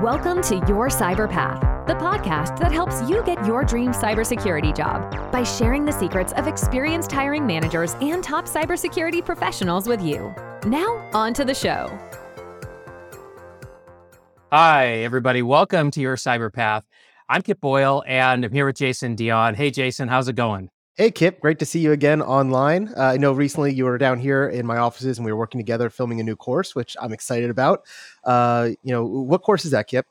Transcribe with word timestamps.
Welcome 0.00 0.40
to 0.44 0.54
Your 0.66 0.88
Cyber 0.88 1.28
Path, 1.28 1.60
the 1.86 1.92
podcast 1.92 2.58
that 2.60 2.72
helps 2.72 3.06
you 3.06 3.22
get 3.22 3.44
your 3.44 3.64
dream 3.64 3.90
cybersecurity 3.92 4.74
job 4.74 5.30
by 5.30 5.42
sharing 5.42 5.84
the 5.84 5.92
secrets 5.92 6.32
of 6.32 6.46
experienced 6.46 7.12
hiring 7.12 7.46
managers 7.46 7.94
and 8.00 8.24
top 8.24 8.46
cybersecurity 8.46 9.22
professionals 9.22 9.86
with 9.86 10.00
you. 10.00 10.34
Now, 10.64 11.06
on 11.12 11.34
to 11.34 11.44
the 11.44 11.52
show. 11.52 11.90
Hi, 14.50 14.86
everybody. 14.88 15.42
Welcome 15.42 15.90
to 15.90 16.00
Your 16.00 16.16
Cyber 16.16 16.50
Path. 16.50 16.84
I'm 17.28 17.42
Kip 17.42 17.60
Boyle, 17.60 18.02
and 18.06 18.42
I'm 18.42 18.52
here 18.52 18.64
with 18.64 18.76
Jason 18.76 19.16
Dion. 19.16 19.54
Hey, 19.54 19.70
Jason, 19.70 20.08
how's 20.08 20.28
it 20.28 20.34
going? 20.34 20.70
Hey, 20.96 21.10
Kip, 21.10 21.40
great 21.40 21.58
to 21.60 21.64
see 21.64 21.80
you 21.80 21.92
again 21.92 22.20
online. 22.20 22.92
Uh, 22.94 23.04
I 23.04 23.16
know 23.16 23.32
recently 23.32 23.72
you 23.72 23.84
were 23.84 23.96
down 23.96 24.18
here 24.18 24.48
in 24.48 24.66
my 24.66 24.76
offices 24.76 25.16
and 25.16 25.24
we 25.24 25.32
were 25.32 25.38
working 25.38 25.58
together 25.58 25.88
filming 25.88 26.20
a 26.20 26.22
new 26.22 26.36
course, 26.36 26.74
which 26.74 26.94
I'm 27.00 27.12
excited 27.12 27.48
about. 27.48 27.86
Uh, 28.24 28.70
you 28.82 28.92
know, 28.92 29.04
what 29.04 29.42
course 29.42 29.64
is 29.64 29.70
that, 29.70 29.86
Kip? 29.88 30.06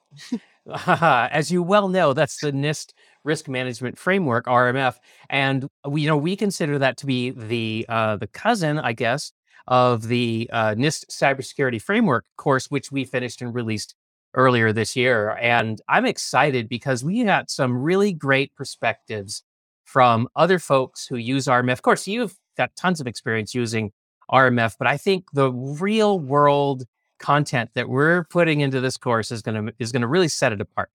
As 0.87 1.51
you 1.51 1.63
well 1.63 1.87
know, 1.87 2.13
that's 2.13 2.39
the 2.39 2.51
NIST 2.51 2.93
Risk 3.23 3.47
Management 3.47 3.97
Framework 3.97 4.45
(RMF), 4.45 4.95
and 5.29 5.67
we, 5.87 6.01
you 6.01 6.07
know, 6.07 6.17
we 6.17 6.35
consider 6.35 6.79
that 6.79 6.97
to 6.97 7.05
be 7.05 7.31
the 7.31 7.85
uh, 7.89 8.15
the 8.17 8.27
cousin, 8.27 8.79
I 8.79 8.93
guess, 8.93 9.31
of 9.67 10.07
the 10.07 10.49
uh, 10.51 10.75
NIST 10.75 11.05
Cybersecurity 11.11 11.81
Framework 11.81 12.25
course, 12.37 12.67
which 12.67 12.91
we 12.91 13.05
finished 13.05 13.41
and 13.41 13.53
released 13.53 13.95
earlier 14.35 14.71
this 14.71 14.95
year. 14.95 15.37
And 15.41 15.81
I'm 15.87 16.05
excited 16.05 16.69
because 16.69 17.03
we 17.03 17.23
got 17.23 17.49
some 17.49 17.77
really 17.77 18.13
great 18.13 18.53
perspectives 18.55 19.43
from 19.85 20.27
other 20.35 20.59
folks 20.59 21.07
who 21.07 21.17
use 21.17 21.45
RMF. 21.45 21.73
Of 21.73 21.81
course, 21.81 22.07
you've 22.07 22.37
got 22.57 22.75
tons 22.75 23.01
of 23.01 23.07
experience 23.07 23.55
using 23.55 23.91
RMF, 24.31 24.75
but 24.77 24.87
I 24.87 24.97
think 24.97 25.25
the 25.33 25.51
real 25.51 26.19
world 26.19 26.85
content 27.19 27.71
that 27.75 27.89
we're 27.89 28.23
putting 28.25 28.61
into 28.61 28.81
this 28.81 28.97
course 28.97 29.31
is 29.31 29.41
going 29.41 29.67
to 29.67 29.73
is 29.79 29.91
going 29.91 30.01
to 30.01 30.07
really 30.07 30.27
set 30.27 30.51
it 30.51 30.61
apart. 30.61 30.89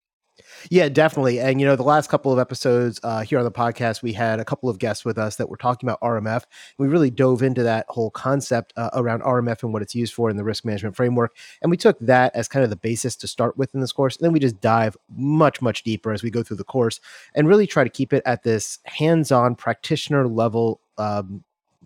Yeah, 0.70 0.90
definitely. 0.90 1.40
And 1.40 1.60
you 1.60 1.68
know, 1.68 1.76
the 1.76 1.84
last 1.84 2.10
couple 2.10 2.32
of 2.32 2.40
episodes 2.40 3.00
uh, 3.04 3.22
here 3.22 3.40
on 3.40 3.46
the 3.46 3.52
podcast, 3.52 4.02
we 4.02 4.14
had 4.14 4.40
a 4.40 4.46
couple 4.46 4.70
of 4.70 4.80
guests 4.80 5.04
with 5.04 5.18
us 5.18 5.36
that 5.38 5.50
were 5.50 5.58
talking 5.58 5.88
about 5.88 6.00
RMF. 6.02 6.44
We 6.78 6.88
really 6.88 7.10
dove 7.10 7.42
into 7.42 7.64
that 7.64 7.86
whole 7.90 8.12
concept 8.12 8.74
uh, 8.76 8.90
around 8.94 9.22
RMF 9.22 9.64
and 9.64 9.74
what 9.74 9.82
it's 9.82 9.96
used 9.96 10.14
for 10.14 10.30
in 10.30 10.38
the 10.38 10.44
risk 10.44 10.66
management 10.66 10.96
framework. 10.96 11.36
And 11.62 11.72
we 11.72 11.78
took 11.78 11.98
that 12.00 12.36
as 12.36 12.48
kind 12.48 12.64
of 12.64 12.70
the 12.70 12.76
basis 12.76 13.16
to 13.18 13.28
start 13.28 13.58
with 13.58 13.74
in 13.74 13.82
this 13.82 13.92
course. 13.92 14.18
And 14.18 14.26
then 14.26 14.34
we 14.34 14.40
just 14.40 14.62
dive 14.62 14.96
much, 15.10 15.62
much 15.62 15.84
deeper 15.84 16.12
as 16.12 16.24
we 16.24 16.30
go 16.30 16.44
through 16.44 16.58
the 16.58 16.64
course 16.64 17.00
and 17.36 17.48
really 17.48 17.68
try 17.68 17.84
to 17.84 17.90
keep 17.90 18.14
it 18.14 18.24
at 18.26 18.44
this 18.44 18.80
hands-on 18.86 19.56
practitioner 19.56 20.28
level 20.28 20.82
um, 20.98 21.44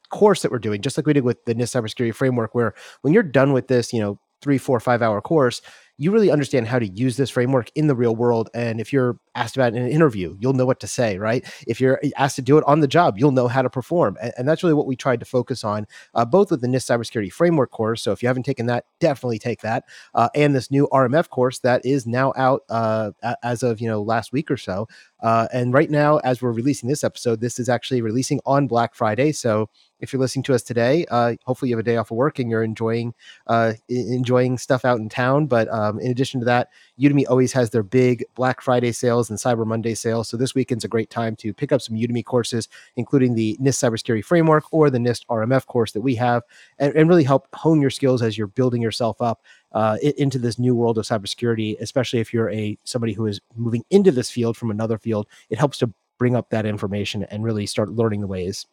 course 0.09 0.42
that 0.42 0.52
we're 0.52 0.59
doing, 0.59 0.81
just 0.81 0.97
like 0.97 1.05
we 1.05 1.14
did 1.14 1.23
with 1.23 1.44
the 1.45 1.55
NIST 1.55 1.81
cybersecurity 1.81 2.14
framework, 2.14 2.53
where 2.53 2.73
when 3.02 3.14
you're 3.14 3.23
done 3.23 3.53
with 3.53 3.67
this, 3.67 3.92
you 3.92 3.99
know, 3.99 4.20
three, 4.41 4.58
four, 4.58 4.80
five 4.80 5.02
hour 5.02 5.22
course, 5.22 5.61
you 5.97 6.11
really 6.11 6.31
understand 6.31 6.67
how 6.67 6.80
to 6.80 6.88
use 6.88 7.17
this 7.17 7.30
framework 7.30 7.69
in 7.75 7.88
the 7.88 7.95
real 7.95 8.16
world. 8.16 8.50
And 8.53 8.81
if 8.81 8.92
you're 8.92 9.17
asked 9.36 9.55
about 9.55 9.73
in 9.73 9.83
an 9.83 9.89
interview, 9.89 10.36
you'll 10.39 10.53
know 10.53 10.66
what 10.66 10.80
to 10.80 10.88
say, 10.88 11.17
right? 11.17 11.45
If 11.67 11.80
you're 11.80 12.02
asked 12.17 12.38
to 12.38 12.41
do 12.41 12.58
it 12.58 12.64
on 12.66 12.80
the 12.80 12.88
job, 12.88 13.17
you'll 13.17 13.31
know 13.31 13.47
how 13.47 13.61
to 13.61 13.69
perform. 13.69 14.17
And, 14.22 14.33
and 14.38 14.47
that's 14.47 14.64
really 14.64 14.73
what 14.73 14.88
we 14.88 14.95
tried 14.95 15.19
to 15.19 15.25
focus 15.25 15.64
on, 15.64 15.88
uh, 16.14 16.25
both 16.25 16.52
with 16.52 16.61
the 16.61 16.67
NIST 16.67 16.89
cybersecurity 16.89 17.31
framework 17.31 17.72
course. 17.72 18.02
So 18.02 18.11
if 18.11 18.23
you 18.23 18.27
haven't 18.27 18.44
taken 18.44 18.66
that, 18.67 18.86
definitely 19.00 19.39
take 19.39 19.61
that. 19.61 19.83
Uh, 20.14 20.30
and 20.36 20.55
this 20.55 20.72
new 20.72 20.88
RMF 20.92 21.30
course 21.30 21.59
that 21.59 21.86
is 21.86 22.08
now 22.08 22.33
out 22.36 22.64
uh, 22.69 23.11
as 23.44 23.64
of, 23.64 23.80
you 23.80 23.88
know, 23.88 24.02
last 24.02 24.31
week 24.31 24.50
or 24.50 24.58
so. 24.58 24.88
Uh, 25.22 25.47
and 25.52 25.73
right 25.73 25.89
now, 25.89 26.17
as 26.17 26.42
we're 26.42 26.52
releasing 26.52 26.88
this 26.88 27.03
episode, 27.03 27.42
this 27.42 27.58
is 27.58 27.67
actually 27.67 28.02
releasing 28.02 28.39
on 28.45 28.67
Black 28.67 28.94
Friday. 28.94 29.31
So 29.31 29.70
if 29.99 30.14
you're 30.14 30.20
listening 30.20 30.44
to 30.44 30.53
us 30.53 30.61
today, 30.61 31.05
uh, 31.09 31.36
hopefully 31.45 31.70
you 31.70 31.75
have 31.75 31.83
a 31.83 31.89
day 31.89 31.97
off 31.97 32.11
of 32.11 32.17
work 32.17 32.38
and 32.38 32.49
you're 32.49 32.64
enjoying 32.64 33.14
uh, 33.47 33.73
enjoying 33.89 34.58
stuff 34.58 34.86
out 34.86 34.99
in 34.99 35.09
town. 35.09 35.47
But 35.47 35.72
um, 35.73 35.99
in 35.99 36.11
addition 36.11 36.42
to 36.42 36.45
that, 36.45 36.70
Udemy 36.99 37.25
always 37.27 37.53
has 37.53 37.70
their 37.70 37.81
big 37.81 38.23
Black 38.36 38.61
Friday 38.61 38.92
sales 38.92 39.25
and 39.30 39.40
Cyber 39.40 39.66
Monday 39.66 39.95
sales. 39.95 40.30
So 40.30 40.38
this 40.38 40.56
weekend's 40.56 40.84
a 40.84 40.88
great 40.88 41.09
time 41.09 41.36
to 41.38 41.54
pick 41.54 41.72
up 41.72 41.81
some 41.81 41.95
Udemy 41.95 42.23
courses, 42.23 42.68
including 42.95 43.36
the 43.36 43.58
NIST 43.62 43.84
Cybersecurity 43.84 44.23
Framework 44.23 44.66
or 44.72 44.89
the 44.89 44.98
NIST 44.98 45.26
RMF 45.27 45.66
course 45.66 45.92
that 45.94 46.02
we 46.02 46.16
have, 46.16 46.44
and, 46.80 46.95
and 46.95 47.10
really 47.10 47.23
help 47.23 47.48
hone 47.54 47.82
your 47.82 47.89
skills 47.89 48.22
as 48.22 48.38
you're 48.38 48.48
building 48.48 48.82
yourself 48.82 49.22
up 49.22 49.42
uh, 49.72 49.98
into 50.17 50.39
this 50.39 50.60
new 50.60 50.76
world 50.76 50.98
of 50.98 51.05
cybersecurity. 51.05 51.80
Especially 51.80 52.20
if 52.20 52.33
you're 52.33 52.49
a 52.52 52.77
somebody 52.83 53.14
who 53.14 53.26
is 53.26 53.39
moving 53.55 53.83
into 53.89 54.11
this 54.11 54.32
field 54.32 54.58
from 54.58 54.72
another 54.72 54.98
field, 54.98 55.28
it 55.49 55.58
helps 55.58 55.78
to 55.80 55.92
bring 56.17 56.36
up 56.36 56.49
that 56.49 56.66
information 56.66 57.23
and 57.23 57.44
really 57.44 57.66
start 57.66 57.89
learning 57.89 58.22
the 58.22 58.28
ways. 58.28 58.66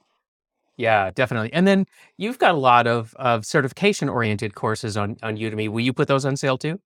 Yeah, 0.77 1.11
definitely. 1.11 1.53
And 1.53 1.67
then 1.67 1.87
you've 2.17 2.39
got 2.39 2.55
a 2.55 2.59
lot 2.59 2.87
of, 2.87 3.15
of 3.17 3.45
certification 3.45 4.09
oriented 4.09 4.55
courses 4.55 4.97
on, 4.97 5.17
on 5.23 5.37
Udemy. 5.37 5.69
Will 5.69 5.81
you 5.81 5.93
put 5.93 6.09
those 6.09 6.25
on 6.25 6.37
sale 6.37 6.57
too? 6.57 6.81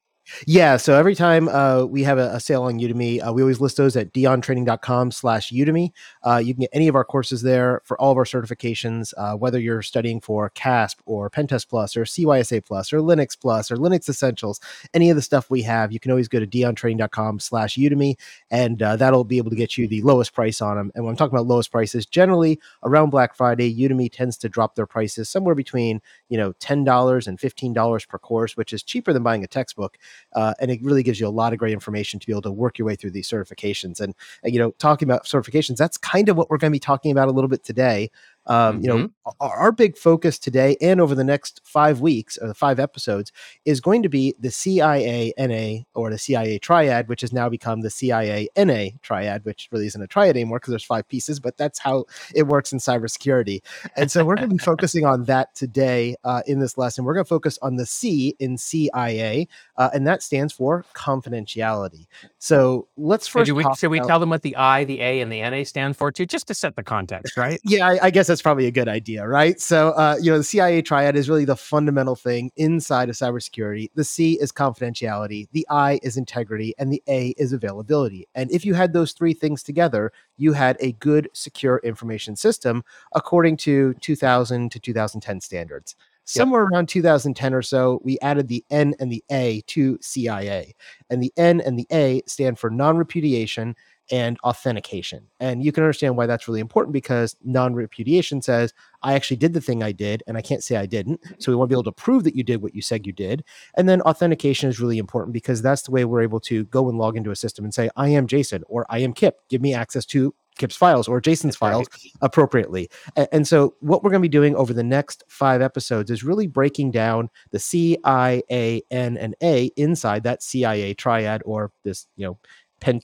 Yeah. 0.47 0.77
So 0.77 0.95
every 0.95 1.15
time 1.15 1.49
uh, 1.49 1.85
we 1.85 2.03
have 2.03 2.19
a, 2.19 2.31
a, 2.35 2.41
sale 2.41 2.65
on 2.65 2.79
Udemy, 2.79 3.27
uh, 3.27 3.33
we 3.33 3.43
always 3.43 3.61
list 3.61 3.77
those 3.77 3.97
at 3.97 4.13
diontraining.com 4.13 5.11
slash 5.11 5.51
Udemy. 5.53 5.93
Uh, 6.25 6.39
you 6.39 6.55
can 6.55 6.63
get 6.63 6.71
any 6.73 6.89
of 6.89 6.95
our 6.95 7.05
courses 7.05 7.43
there 7.43 7.81
for 7.85 8.01
all 8.01 8.13
of 8.13 8.19
our 8.19 8.25
certifications, 8.25 9.15
uh, 9.17 9.35
whether 9.37 9.59
you're 9.59 9.83
studying 9.83 10.21
for 10.21 10.51
CASP 10.51 11.01
or 11.07 11.31
Pentest 11.31 11.69
Plus 11.69 11.97
or 11.97 12.05
CYSA 12.05 12.65
Plus 12.65 12.93
or 12.93 12.99
Linux 12.99 13.39
Plus 13.39 13.71
or 13.71 13.77
Linux 13.77 14.09
Essentials, 14.09 14.61
any 14.95 15.11
of 15.11 15.17
the 15.17 15.23
stuff 15.23 15.51
we 15.51 15.63
have, 15.63 15.93
you 15.93 16.01
can 16.01 16.11
always 16.11 16.29
go 16.29 16.41
to 16.41 16.47
diontraining.com 16.47 17.39
slash 17.39 17.77
Udemy 17.77 18.17
and 18.51 18.83
uh, 18.83 18.97
that'll 18.97 19.25
be 19.25 19.39
able 19.39 19.51
to 19.51 19.57
get 19.57 19.79
you 19.79 19.87
the 19.87 20.03
lowest 20.03 20.35
price 20.35 20.61
on 20.61 20.77
them. 20.77 20.91
And 20.95 21.05
when 21.05 21.13
I'm 21.13 21.17
talking 21.17 21.35
about 21.35 21.47
lowest 21.47 21.71
prices, 21.71 22.07
generally 22.07 22.61
around 22.83 23.11
Black 23.11 23.37
Friday, 23.37 23.75
Udemy 23.75 24.11
tends 24.11 24.37
to 24.39 24.49
drop 24.49 24.75
their 24.75 24.87
prices 24.87 25.29
somewhere 25.29 25.55
between, 25.55 26.01
you 26.29 26.37
know, 26.37 26.53
$10 26.55 27.27
and 27.27 27.39
$15 27.39 28.09
per 28.09 28.19
course, 28.19 28.57
which 28.57 28.73
is 28.73 28.83
cheaper 28.83 29.13
than 29.13 29.23
buying 29.23 29.45
a 29.45 29.49
textbook. 29.49 29.99
Uh, 30.35 30.55
and 30.61 30.71
it 30.71 30.83
really 30.83 31.03
gives 31.03 31.19
you 31.21 31.27
a 31.27 31.29
lot 31.29 31.53
of 31.53 31.59
great 31.59 31.73
information 31.73 32.21
to 32.21 32.27
be 32.27 32.33
able 32.33 32.43
to 32.43 32.53
work 32.53 32.79
your 32.79 32.87
way 32.87 32.97
through 32.97 33.11
these 33.11 33.29
certifications. 33.29 34.01
And, 34.01 34.15
and 34.43 34.53
you 34.53 34.59
know, 34.59 34.73
talking 34.79 35.09
about 35.09 35.25
certifications, 35.25 35.77
that's 35.77 35.99
kind 35.99 36.29
of 36.29 36.37
what 36.37 36.51
we're 36.51 36.59
going 36.59 36.71
to 36.71 36.77
be 36.77 36.81
talking 36.81 37.13
about 37.13 37.29
a 37.29 37.33
little 37.33 37.49
bit 37.49 37.65
today. 37.65 38.11
Um, 38.47 38.77
mm-hmm. 38.77 38.83
You 38.83 38.89
know, 38.89 38.97
mm-hmm. 38.97 39.31
our, 39.41 39.57
our, 39.57 39.73
big 39.73 39.97
focus 39.97 40.39
today 40.39 40.77
and 40.81 41.01
over 41.01 41.15
the 41.15 41.25
next 41.25 41.61
five 41.65 42.01
weeks 42.01 42.39
or 42.39 42.47
the 42.47 42.55
five 42.55 42.79
episodes 42.79 43.33
is 43.65 43.81
going 43.81 44.03
to 44.05 44.09
be 44.09 44.35
the 44.39 44.51
CIA 44.51 45.33
NA 45.37 45.83
or 45.95 46.11
the 46.11 46.19
CIA 46.19 46.59
triad, 46.59 47.09
which 47.09 47.23
has 47.23 47.33
now 47.33 47.49
become 47.49 47.81
the 47.81 47.91
CIA 47.91 48.49
NA 48.57 48.91
triad, 49.03 49.45
which 49.45 49.69
really 49.73 49.87
isn't 49.87 50.01
a 50.01 50.07
triad 50.07 50.37
anymore 50.37 50.59
because 50.59 50.71
there's 50.71 50.85
five 50.85 51.09
pieces, 51.09 51.41
but 51.41 51.57
that's 51.57 51.79
how 51.79 52.05
it 52.35 52.45
works 52.45 52.73
in 52.73 52.79
cybersecurity. 52.79 53.63
And 53.97 54.11
so 54.11 54.25
we're 54.25 54.37
going 54.37 54.51
to 54.51 54.55
be 54.55 54.59
focusing 54.65 55.05
on 55.05 55.25
that 55.25 55.55
today 55.55 56.15
uh, 56.25 56.43
in 56.47 56.61
this 56.61 56.79
lesson. 56.79 57.05
We're 57.05 57.15
going 57.15 57.25
to 57.25 57.29
focus 57.29 57.59
on 57.63 57.77
the 57.77 57.87
C 57.87 58.37
in 58.39 58.57
CIA, 58.57 59.49
uh, 59.77 59.91
and 59.93 60.07
that 60.07 60.23
stands 60.23 60.53
for 60.53 60.85
confidentiality. 60.95 62.07
So 62.39 62.87
let's 62.97 63.27
first. 63.27 63.51
we, 63.51 63.65
should 63.77 63.91
we 63.91 64.01
tell 64.01 64.21
them 64.21 64.31
what 64.31 64.43
the 64.43 64.55
I, 64.57 64.85
the 64.85 65.01
A, 65.01 65.21
and 65.21 65.33
the 65.33 65.41
NA 65.43 65.65
stand 65.65 65.97
for 65.97 66.13
too, 66.13 66.27
just 66.27 66.47
to 66.49 66.55
set 66.55 66.77
the 66.77 66.83
context, 66.83 67.37
right? 67.37 67.61
yeah, 67.65 67.89
I, 67.89 68.07
I 68.07 68.11
guess 68.11 68.29
that's 68.37 68.43
probably 68.43 68.67
a 68.67 68.71
good 68.71 68.87
idea, 68.87 69.27
right? 69.27 69.59
So, 69.59 69.93
uh, 69.93 70.17
you 70.21 70.31
know, 70.31 70.37
the 70.37 70.45
CIA 70.45 70.83
triad 70.83 71.17
is 71.17 71.31
really 71.31 71.47
the 71.47 71.57
fundamental 71.57 72.15
thing 72.15 72.53
inside 72.57 73.09
of 73.09 73.15
cybersecurity. 73.15 73.89
The 73.95 74.05
C 74.05 74.39
is 74.39 74.53
confidentiality, 74.53 75.49
the 75.53 75.67
I 75.71 75.99
is 76.03 76.19
integrity, 76.19 76.75
and 76.77 76.93
the 76.93 77.03
A 77.09 77.29
is 77.39 77.55
availability. 77.55 78.29
And 78.35 78.51
if 78.51 78.67
you 78.67 78.75
had 78.75 78.93
those 78.93 79.13
three 79.13 79.33
things 79.33 79.63
together, 79.63 80.13
you 80.37 80.53
had 80.53 80.77
a 80.81 80.93
good, 80.93 81.31
secure 81.33 81.81
information 81.83 82.37
system 82.37 82.85
according 83.15 83.57
to 83.59 83.95
2000 83.95 84.71
to 84.71 84.79
2010 84.79 85.41
standards. 85.41 85.97
Somewhere 86.25 86.65
yep. 86.65 86.73
around 86.73 86.89
2010 86.91 87.55
or 87.55 87.63
so, 87.63 88.03
we 88.05 88.19
added 88.21 88.49
the 88.49 88.63
N 88.69 88.95
and 89.01 89.11
the 89.11 89.25
A 89.31 89.63
to 89.69 89.97
CIA. 90.03 90.75
And 91.09 91.23
the 91.23 91.33
N 91.39 91.63
and 91.63 91.79
the 91.79 91.87
A 91.91 92.21
stand 92.27 92.59
for 92.59 92.69
non 92.69 92.99
repudiation 92.99 93.77
and 94.11 94.39
authentication. 94.45 95.27
And 95.41 95.65
you 95.65 95.73
can 95.73 95.83
understand 95.83 96.17
why 96.17 96.27
that's 96.27 96.49
really 96.49 96.61
important 96.61 96.93
because 96.93 97.37
non 97.45 97.75
repudiation 97.75 98.43
says, 98.43 98.73
I 99.03 99.15
actually 99.15 99.37
did 99.39 99.53
the 99.53 99.61
thing 99.61 99.83
I 99.83 99.93
did 99.93 100.23
and 100.27 100.37
I 100.37 100.43
can't 100.43 100.63
say 100.63 100.77
I 100.77 100.87
didn't. 100.87 101.23
Mm-hmm. 101.23 101.35
So 101.39 101.53
we 101.53 101.57
want 101.57 101.69
to 101.69 101.75
be 101.75 101.77
able 101.77 101.85
to 101.85 101.93
prove 101.93 102.25
that 102.25 102.37
you 102.37 102.43
did 102.43 102.63
what 102.63 102.75
you 102.75 102.83
said 102.83 103.07
you 103.07 103.13
did. 103.13 103.45
And 103.77 103.89
then 103.89 104.01
authentication 104.03 104.69
is 104.69 104.81
really 104.81 104.99
important 104.99 105.33
because 105.33 105.63
that's 105.63 105.83
the 105.83 105.91
way 105.91 106.05
we're 106.05 106.23
able 106.23 106.41
to 106.41 106.65
go 106.67 106.89
and 106.89 106.99
log 106.99 107.17
into 107.17 107.31
a 107.31 107.37
system 107.37 107.65
and 107.65 107.75
say, 107.75 107.91
I 107.97 108.09
am 108.09 108.27
Jason 108.27 108.63
or 108.69 108.87
I 108.89 108.99
am 108.99 109.13
Kip. 109.13 109.41
Give 109.49 109.61
me 109.61 109.75
access 109.75 110.05
to 110.07 110.35
Kip's 110.57 110.77
files 110.77 111.07
or 111.07 111.21
Jason's 111.21 111.55
That's 111.55 111.59
files 111.59 111.87
right. 111.93 112.13
appropriately. 112.23 112.89
And, 113.15 113.29
and, 113.33 113.49
so, 113.49 113.75
what 113.81 114.03
we're 114.03 114.11
going 114.11 114.23
to 114.23 114.29
be 114.29 114.31
doing 114.31 114.57
over 114.57 114.73
the 114.73 114.83
next 114.83 115.23
five 115.29 115.61
episodes 115.61 116.11
is 116.11 116.25
really 116.25 116.47
breaking 116.47 116.91
down 116.91 117.29
the 117.51 117.59
C, 117.59 117.99
I, 118.05 118.43
A, 118.51 118.83
N, 118.91 119.17
and 119.17 119.35
A 119.43 119.67
inside 119.77 120.23
that 120.25 120.43
CIA 120.43 120.95
triad 120.95 121.43
or 121.45 121.73
this, 121.85 122.07
you 122.17 122.27
know, 122.27 122.39
pen, 122.81 123.01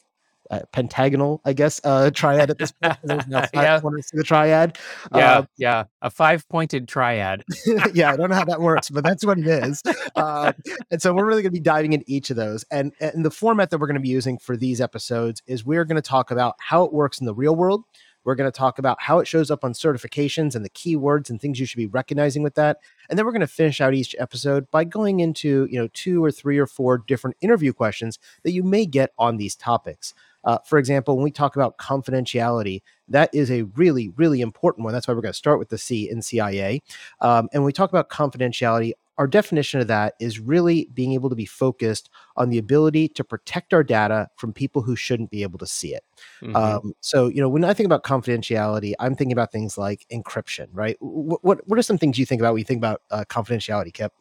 uh, 0.52 0.60
pentagonal, 0.72 1.40
I 1.44 1.54
guess, 1.54 1.80
uh, 1.82 2.10
triad 2.14 2.50
at 2.50 2.58
this 2.58 2.72
point. 2.72 2.98
yeah. 3.30 3.80
the 3.80 4.22
triad. 4.24 4.78
Yeah, 5.14 5.38
uh, 5.38 5.44
yeah, 5.56 5.84
a 6.02 6.10
five-pointed 6.10 6.86
triad. 6.86 7.42
yeah, 7.94 8.12
I 8.12 8.16
don't 8.16 8.28
know 8.28 8.36
how 8.36 8.44
that 8.44 8.60
works, 8.60 8.90
but 8.90 9.02
that's 9.02 9.24
what 9.24 9.38
it 9.38 9.46
is. 9.46 9.82
Uh, 10.14 10.52
and 10.90 11.00
so 11.00 11.14
we're 11.14 11.26
really 11.26 11.42
going 11.42 11.52
to 11.52 11.58
be 11.58 11.60
diving 11.60 11.94
into 11.94 12.04
each 12.06 12.30
of 12.30 12.36
those. 12.36 12.64
And, 12.70 12.92
and 13.00 13.24
the 13.24 13.30
format 13.30 13.70
that 13.70 13.78
we're 13.78 13.86
going 13.86 13.94
to 13.94 14.00
be 14.00 14.08
using 14.08 14.38
for 14.38 14.56
these 14.56 14.80
episodes 14.80 15.42
is 15.46 15.64
we're 15.64 15.86
going 15.86 15.96
to 15.96 16.02
talk 16.02 16.30
about 16.30 16.54
how 16.58 16.84
it 16.84 16.92
works 16.92 17.18
in 17.18 17.26
the 17.26 17.34
real 17.34 17.56
world 17.56 17.84
We're 18.24 18.34
going 18.34 18.50
to 18.50 18.56
talk 18.56 18.78
about 18.78 19.00
how 19.00 19.18
it 19.18 19.26
shows 19.26 19.50
up 19.50 19.64
on 19.64 19.72
certifications 19.72 20.54
and 20.54 20.64
the 20.64 20.70
keywords 20.70 21.30
and 21.30 21.40
things 21.40 21.58
you 21.58 21.66
should 21.66 21.78
be 21.78 21.86
recognizing 21.86 22.42
with 22.42 22.54
that. 22.54 22.78
And 23.08 23.18
then 23.18 23.26
we're 23.26 23.32
going 23.32 23.40
to 23.40 23.46
finish 23.46 23.80
out 23.80 23.94
each 23.94 24.14
episode 24.18 24.70
by 24.70 24.84
going 24.84 25.20
into, 25.20 25.66
you 25.70 25.80
know, 25.80 25.88
two 25.92 26.22
or 26.22 26.30
three 26.30 26.58
or 26.58 26.66
four 26.66 26.98
different 26.98 27.36
interview 27.40 27.72
questions 27.72 28.18
that 28.44 28.52
you 28.52 28.62
may 28.62 28.86
get 28.86 29.12
on 29.18 29.38
these 29.38 29.56
topics. 29.56 30.14
Uh, 30.44 30.58
for 30.66 30.78
example, 30.78 31.16
when 31.16 31.24
we 31.24 31.30
talk 31.30 31.56
about 31.56 31.78
confidentiality, 31.78 32.82
that 33.08 33.30
is 33.32 33.50
a 33.50 33.62
really, 33.62 34.08
really 34.10 34.40
important 34.40 34.84
one. 34.84 34.92
That's 34.92 35.06
why 35.06 35.14
we're 35.14 35.22
going 35.22 35.32
to 35.32 35.38
start 35.38 35.58
with 35.58 35.68
the 35.68 35.78
C 35.78 36.10
in 36.10 36.22
CIA. 36.22 36.82
Um, 37.20 37.48
and 37.52 37.62
when 37.62 37.66
we 37.66 37.72
talk 37.72 37.90
about 37.90 38.08
confidentiality, 38.10 38.92
our 39.18 39.26
definition 39.26 39.80
of 39.80 39.88
that 39.88 40.14
is 40.20 40.40
really 40.40 40.88
being 40.94 41.12
able 41.12 41.28
to 41.28 41.36
be 41.36 41.44
focused 41.44 42.08
on 42.36 42.48
the 42.48 42.58
ability 42.58 43.08
to 43.08 43.22
protect 43.22 43.74
our 43.74 43.84
data 43.84 44.28
from 44.36 44.52
people 44.52 44.80
who 44.82 44.96
shouldn't 44.96 45.30
be 45.30 45.42
able 45.42 45.58
to 45.58 45.66
see 45.66 45.94
it. 45.94 46.02
Mm-hmm. 46.40 46.56
Um, 46.56 46.94
so, 47.00 47.28
you 47.28 47.40
know, 47.40 47.48
when 47.48 47.64
I 47.64 47.74
think 47.74 47.84
about 47.84 48.04
confidentiality, 48.04 48.94
I'm 48.98 49.14
thinking 49.14 49.32
about 49.32 49.52
things 49.52 49.76
like 49.76 50.06
encryption, 50.10 50.68
right? 50.72 50.96
What 51.00 51.44
what, 51.44 51.68
what 51.68 51.78
are 51.78 51.82
some 51.82 51.98
things 51.98 52.18
you 52.18 52.26
think 52.26 52.40
about 52.40 52.54
when 52.54 52.60
you 52.60 52.64
think 52.64 52.78
about 52.78 53.02
uh, 53.10 53.24
confidentiality, 53.28 53.92
Kip? 53.92 54.12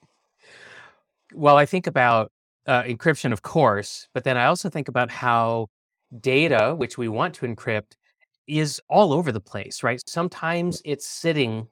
Well, 1.33 1.57
I 1.57 1.65
think 1.65 1.87
about 1.87 2.31
uh, 2.67 2.83
encryption, 2.83 3.31
of 3.31 3.41
course, 3.41 4.07
but 4.13 4.25
then 4.25 4.37
I 4.37 4.45
also 4.45 4.69
think 4.69 4.89
about 4.89 5.09
how 5.09 5.69
data, 6.19 6.75
which 6.75 6.97
we 6.97 7.07
want 7.07 7.33
to 7.35 7.45
encrypt, 7.45 7.93
is 8.47 8.81
all 8.89 9.13
over 9.13 9.31
the 9.31 9.39
place, 9.39 9.83
right? 9.83 10.01
Sometimes 10.07 10.81
it's 10.83 11.07
sitting 11.07 11.67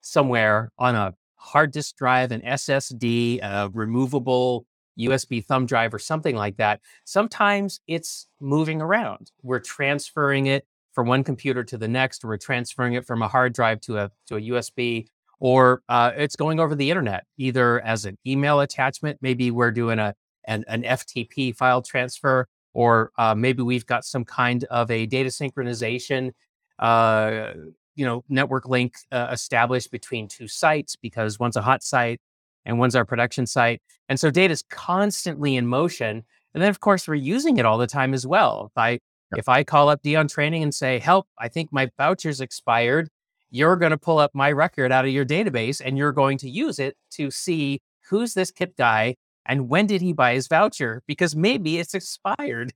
somewhere 0.00 0.70
on 0.78 0.94
a 0.94 1.14
hard 1.36 1.72
disk 1.72 1.96
drive, 1.96 2.32
an 2.32 2.40
SSD, 2.40 3.40
a 3.42 3.70
removable 3.72 4.66
USB 4.98 5.44
thumb 5.44 5.66
drive, 5.66 5.92
or 5.92 5.98
something 5.98 6.36
like 6.36 6.56
that. 6.56 6.80
Sometimes 7.04 7.80
it's 7.86 8.26
moving 8.40 8.80
around. 8.80 9.30
We're 9.42 9.60
transferring 9.60 10.46
it 10.46 10.66
from 10.92 11.08
one 11.08 11.24
computer 11.24 11.64
to 11.64 11.76
the 11.76 11.88
next. 11.88 12.24
We're 12.24 12.36
transferring 12.36 12.94
it 12.94 13.06
from 13.06 13.22
a 13.22 13.28
hard 13.28 13.52
drive 13.52 13.80
to 13.82 13.98
a 13.98 14.10
to 14.26 14.36
a 14.36 14.40
USB, 14.40 15.06
or 15.40 15.82
uh, 15.88 16.12
it's 16.16 16.36
going 16.36 16.60
over 16.60 16.74
the 16.74 16.90
internet, 16.90 17.24
either 17.36 17.80
as 17.80 18.04
an 18.04 18.16
email 18.26 18.60
attachment. 18.60 19.18
Maybe 19.20 19.50
we're 19.50 19.72
doing 19.72 19.98
a 19.98 20.14
an, 20.46 20.64
an 20.68 20.82
FTP 20.82 21.56
file 21.56 21.82
transfer, 21.82 22.46
or 22.74 23.12
uh, 23.16 23.34
maybe 23.34 23.62
we've 23.62 23.86
got 23.86 24.04
some 24.04 24.24
kind 24.24 24.64
of 24.64 24.90
a 24.90 25.06
data 25.06 25.30
synchronization 25.30 26.32
uh, 26.78 27.52
you 27.96 28.04
know 28.04 28.24
network 28.28 28.68
link 28.68 28.96
uh, 29.12 29.28
established 29.32 29.90
between 29.90 30.28
two 30.28 30.48
sites 30.48 30.96
because 30.96 31.38
one's 31.38 31.56
a 31.56 31.62
hot 31.62 31.82
site 31.82 32.20
and 32.64 32.78
one's 32.78 32.96
our 32.96 33.04
production 33.04 33.46
site. 33.46 33.82
And 34.08 34.18
so 34.18 34.30
data 34.30 34.52
is 34.52 34.62
constantly 34.70 35.56
in 35.56 35.66
motion. 35.66 36.24
And 36.54 36.62
then 36.62 36.70
of 36.70 36.80
course 36.80 37.06
we're 37.06 37.14
using 37.14 37.58
it 37.58 37.66
all 37.66 37.78
the 37.78 37.86
time 37.86 38.14
as 38.14 38.26
well. 38.26 38.70
If 38.70 38.78
i 38.78 38.90
yep. 38.90 39.00
if 39.36 39.48
i 39.48 39.64
call 39.64 39.88
up 39.88 40.02
dion 40.02 40.28
training 40.28 40.62
and 40.62 40.74
say 40.74 40.98
help 40.98 41.26
i 41.38 41.48
think 41.48 41.72
my 41.72 41.90
voucher's 41.96 42.40
expired. 42.40 43.08
You're 43.50 43.76
going 43.76 43.92
to 43.92 43.98
pull 43.98 44.18
up 44.18 44.34
my 44.34 44.50
record 44.50 44.90
out 44.90 45.04
of 45.04 45.12
your 45.12 45.24
database 45.24 45.80
and 45.84 45.96
you're 45.96 46.12
going 46.12 46.38
to 46.38 46.50
use 46.50 46.80
it 46.80 46.96
to 47.12 47.30
see 47.30 47.80
who's 48.08 48.34
this 48.34 48.50
Kip 48.50 48.76
guy 48.76 49.14
and 49.46 49.68
when 49.68 49.86
did 49.86 50.00
he 50.00 50.12
buy 50.12 50.34
his 50.34 50.48
voucher? 50.48 51.02
Because 51.06 51.36
maybe 51.36 51.78
it's 51.78 51.94
expired. 51.94 52.72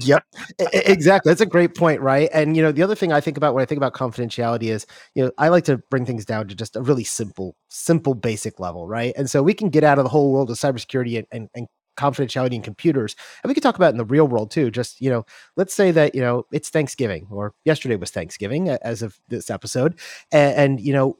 Yep 0.00 0.24
exactly 0.72 1.30
that's 1.30 1.40
a 1.40 1.46
great 1.46 1.76
point 1.76 2.00
right? 2.00 2.28
And 2.32 2.56
you 2.56 2.62
know 2.62 2.72
the 2.72 2.82
other 2.82 2.94
thing 2.94 3.12
i 3.12 3.20
think 3.20 3.36
about 3.36 3.54
when 3.54 3.62
i 3.62 3.66
think 3.66 3.78
about 3.78 3.94
confidentiality 3.94 4.64
is 4.64 4.86
you 5.14 5.24
know 5.24 5.30
i 5.38 5.48
like 5.48 5.64
to 5.64 5.78
bring 5.90 6.06
things 6.06 6.24
down 6.24 6.48
to 6.48 6.54
just 6.54 6.76
a 6.76 6.82
really 6.82 7.04
simple 7.04 7.56
simple 7.68 8.14
basic 8.14 8.58
level 8.60 8.86
right? 8.86 9.12
And 9.16 9.30
so 9.30 9.42
we 9.42 9.54
can 9.54 9.68
get 9.68 9.84
out 9.84 9.98
of 9.98 10.04
the 10.04 10.10
whole 10.10 10.32
world 10.32 10.50
of 10.50 10.56
cybersecurity 10.56 11.18
and, 11.18 11.26
and, 11.32 11.48
and 11.54 11.66
confidentiality 11.96 12.54
in 12.54 12.62
computers 12.62 13.14
and 13.42 13.50
we 13.50 13.54
can 13.54 13.62
talk 13.62 13.76
about 13.76 13.92
in 13.92 13.98
the 13.98 14.04
real 14.04 14.26
world 14.26 14.50
too 14.50 14.70
just 14.70 15.00
you 15.00 15.10
know 15.10 15.26
let's 15.56 15.74
say 15.74 15.90
that 15.90 16.14
you 16.14 16.22
know 16.22 16.46
it's 16.50 16.70
thanksgiving 16.70 17.26
or 17.30 17.52
yesterday 17.64 17.96
was 17.96 18.10
thanksgiving 18.10 18.70
as 18.70 19.02
of 19.02 19.18
this 19.28 19.50
episode 19.50 19.98
and, 20.32 20.56
and 20.56 20.80
you 20.80 20.92
know 20.92 21.16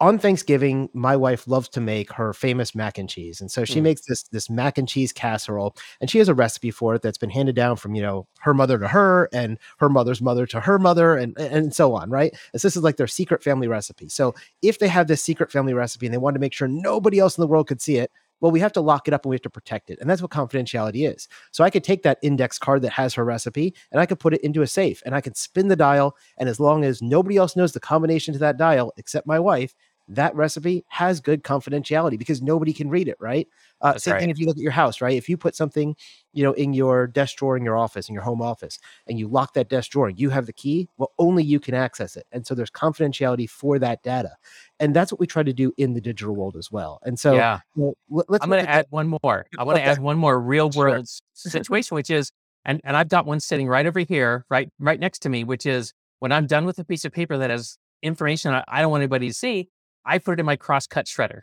on 0.00 0.18
Thanksgiving, 0.18 0.90
my 0.92 1.16
wife 1.16 1.48
loves 1.48 1.68
to 1.70 1.80
make 1.80 2.12
her 2.12 2.32
famous 2.34 2.74
mac 2.74 2.98
and 2.98 3.08
cheese, 3.08 3.40
and 3.40 3.50
so 3.50 3.64
she 3.64 3.80
mm. 3.80 3.84
makes 3.84 4.04
this 4.06 4.24
this 4.24 4.50
mac 4.50 4.76
and 4.76 4.86
cheese 4.86 5.12
casserole, 5.12 5.74
and 6.00 6.10
she 6.10 6.18
has 6.18 6.28
a 6.28 6.34
recipe 6.34 6.70
for 6.70 6.94
it 6.94 7.02
that's 7.02 7.16
been 7.16 7.30
handed 7.30 7.56
down 7.56 7.76
from 7.76 7.94
you 7.94 8.02
know 8.02 8.26
her 8.40 8.52
mother 8.52 8.78
to 8.78 8.88
her, 8.88 9.28
and 9.32 9.58
her 9.78 9.88
mother's 9.88 10.20
mother 10.20 10.46
to 10.46 10.60
her 10.60 10.78
mother, 10.78 11.16
and 11.16 11.36
and 11.38 11.74
so 11.74 11.94
on, 11.94 12.10
right? 12.10 12.34
And 12.52 12.60
so 12.60 12.68
this 12.68 12.76
is 12.76 12.82
like 12.82 12.96
their 12.96 13.06
secret 13.06 13.42
family 13.42 13.68
recipe. 13.68 14.08
So 14.08 14.34
if 14.60 14.78
they 14.78 14.88
have 14.88 15.08
this 15.08 15.22
secret 15.22 15.50
family 15.50 15.72
recipe 15.72 16.06
and 16.06 16.12
they 16.12 16.18
want 16.18 16.34
to 16.34 16.40
make 16.40 16.52
sure 16.52 16.68
nobody 16.68 17.18
else 17.18 17.38
in 17.38 17.42
the 17.42 17.48
world 17.48 17.66
could 17.66 17.80
see 17.80 17.96
it, 17.96 18.10
well, 18.40 18.52
we 18.52 18.60
have 18.60 18.72
to 18.74 18.80
lock 18.80 19.08
it 19.08 19.14
up 19.14 19.24
and 19.24 19.30
we 19.30 19.36
have 19.36 19.42
to 19.42 19.50
protect 19.50 19.90
it. 19.90 19.98
And 20.00 20.08
that's 20.08 20.22
what 20.22 20.30
confidentiality 20.30 21.10
is. 21.12 21.28
So 21.52 21.64
I 21.64 21.70
could 21.70 21.84
take 21.84 22.02
that 22.02 22.18
index 22.22 22.58
card 22.58 22.82
that 22.82 22.90
has 22.90 23.14
her 23.14 23.24
recipe 23.24 23.74
and 23.90 24.00
I 24.00 24.06
could 24.06 24.18
put 24.18 24.34
it 24.34 24.42
into 24.42 24.62
a 24.62 24.66
safe 24.66 25.02
and 25.06 25.14
I 25.14 25.20
could 25.20 25.36
spin 25.36 25.68
the 25.68 25.76
dial. 25.76 26.16
And 26.38 26.48
as 26.48 26.60
long 26.60 26.84
as 26.84 27.00
nobody 27.02 27.36
else 27.36 27.56
knows 27.56 27.72
the 27.72 27.80
combination 27.80 28.34
to 28.34 28.40
that 28.40 28.58
dial 28.58 28.92
except 28.96 29.26
my 29.26 29.38
wife, 29.38 29.74
that 30.08 30.34
recipe 30.34 30.84
has 30.88 31.20
good 31.20 31.42
confidentiality 31.42 32.18
because 32.18 32.40
nobody 32.40 32.72
can 32.72 32.88
read 32.88 33.08
it, 33.08 33.16
right? 33.18 33.48
Uh, 33.80 33.98
same 33.98 34.12
right. 34.12 34.20
thing 34.20 34.30
if 34.30 34.38
you 34.38 34.46
look 34.46 34.56
at 34.56 34.62
your 34.62 34.72
house, 34.72 35.00
right? 35.00 35.16
If 35.16 35.28
you 35.28 35.36
put 35.36 35.56
something, 35.56 35.96
you 36.32 36.44
know, 36.44 36.52
in 36.52 36.72
your 36.72 37.06
desk 37.06 37.36
drawer 37.36 37.56
in 37.56 37.64
your 37.64 37.76
office, 37.76 38.08
in 38.08 38.14
your 38.14 38.22
home 38.22 38.40
office, 38.40 38.78
and 39.06 39.18
you 39.18 39.26
lock 39.28 39.54
that 39.54 39.68
desk 39.68 39.90
drawer, 39.90 40.08
you 40.08 40.30
have 40.30 40.46
the 40.46 40.52
key. 40.52 40.88
Well, 40.96 41.12
only 41.18 41.42
you 41.42 41.58
can 41.58 41.74
access 41.74 42.16
it, 42.16 42.26
and 42.30 42.46
so 42.46 42.54
there's 42.54 42.70
confidentiality 42.70 43.50
for 43.50 43.78
that 43.80 44.02
data, 44.02 44.36
and 44.78 44.94
that's 44.94 45.12
what 45.12 45.20
we 45.20 45.26
try 45.26 45.42
to 45.42 45.52
do 45.52 45.72
in 45.76 45.94
the 45.94 46.00
digital 46.00 46.34
world 46.34 46.56
as 46.56 46.70
well. 46.70 47.00
And 47.02 47.18
so, 47.18 47.34
yeah, 47.34 47.60
you 47.74 47.94
know, 48.08 48.24
let's. 48.28 48.44
I'm 48.44 48.50
going 48.50 48.64
to 48.64 48.70
add 48.70 48.86
one 48.90 49.08
more. 49.22 49.46
I 49.58 49.64
want 49.64 49.76
to 49.76 49.82
okay. 49.82 49.90
add 49.90 49.98
one 49.98 50.18
more 50.18 50.40
real 50.40 50.70
world 50.70 51.08
sure. 51.08 51.50
situation, 51.50 51.94
which 51.96 52.10
is, 52.10 52.30
and 52.64 52.80
and 52.84 52.96
I've 52.96 53.08
got 53.08 53.26
one 53.26 53.40
sitting 53.40 53.66
right 53.66 53.86
over 53.86 54.00
here, 54.00 54.44
right 54.50 54.70
right 54.78 55.00
next 55.00 55.20
to 55.20 55.28
me, 55.28 55.42
which 55.42 55.66
is 55.66 55.92
when 56.20 56.32
I'm 56.32 56.46
done 56.46 56.64
with 56.64 56.78
a 56.78 56.84
piece 56.84 57.04
of 57.04 57.12
paper 57.12 57.36
that 57.38 57.50
has 57.50 57.76
information 58.02 58.54
I 58.68 58.80
don't 58.80 58.90
want 58.90 59.02
anybody 59.02 59.28
to 59.28 59.34
see, 59.34 59.68
I 60.06 60.18
put 60.18 60.34
it 60.34 60.40
in 60.40 60.46
my 60.46 60.56
cross-cut 60.56 61.06
shredder. 61.06 61.42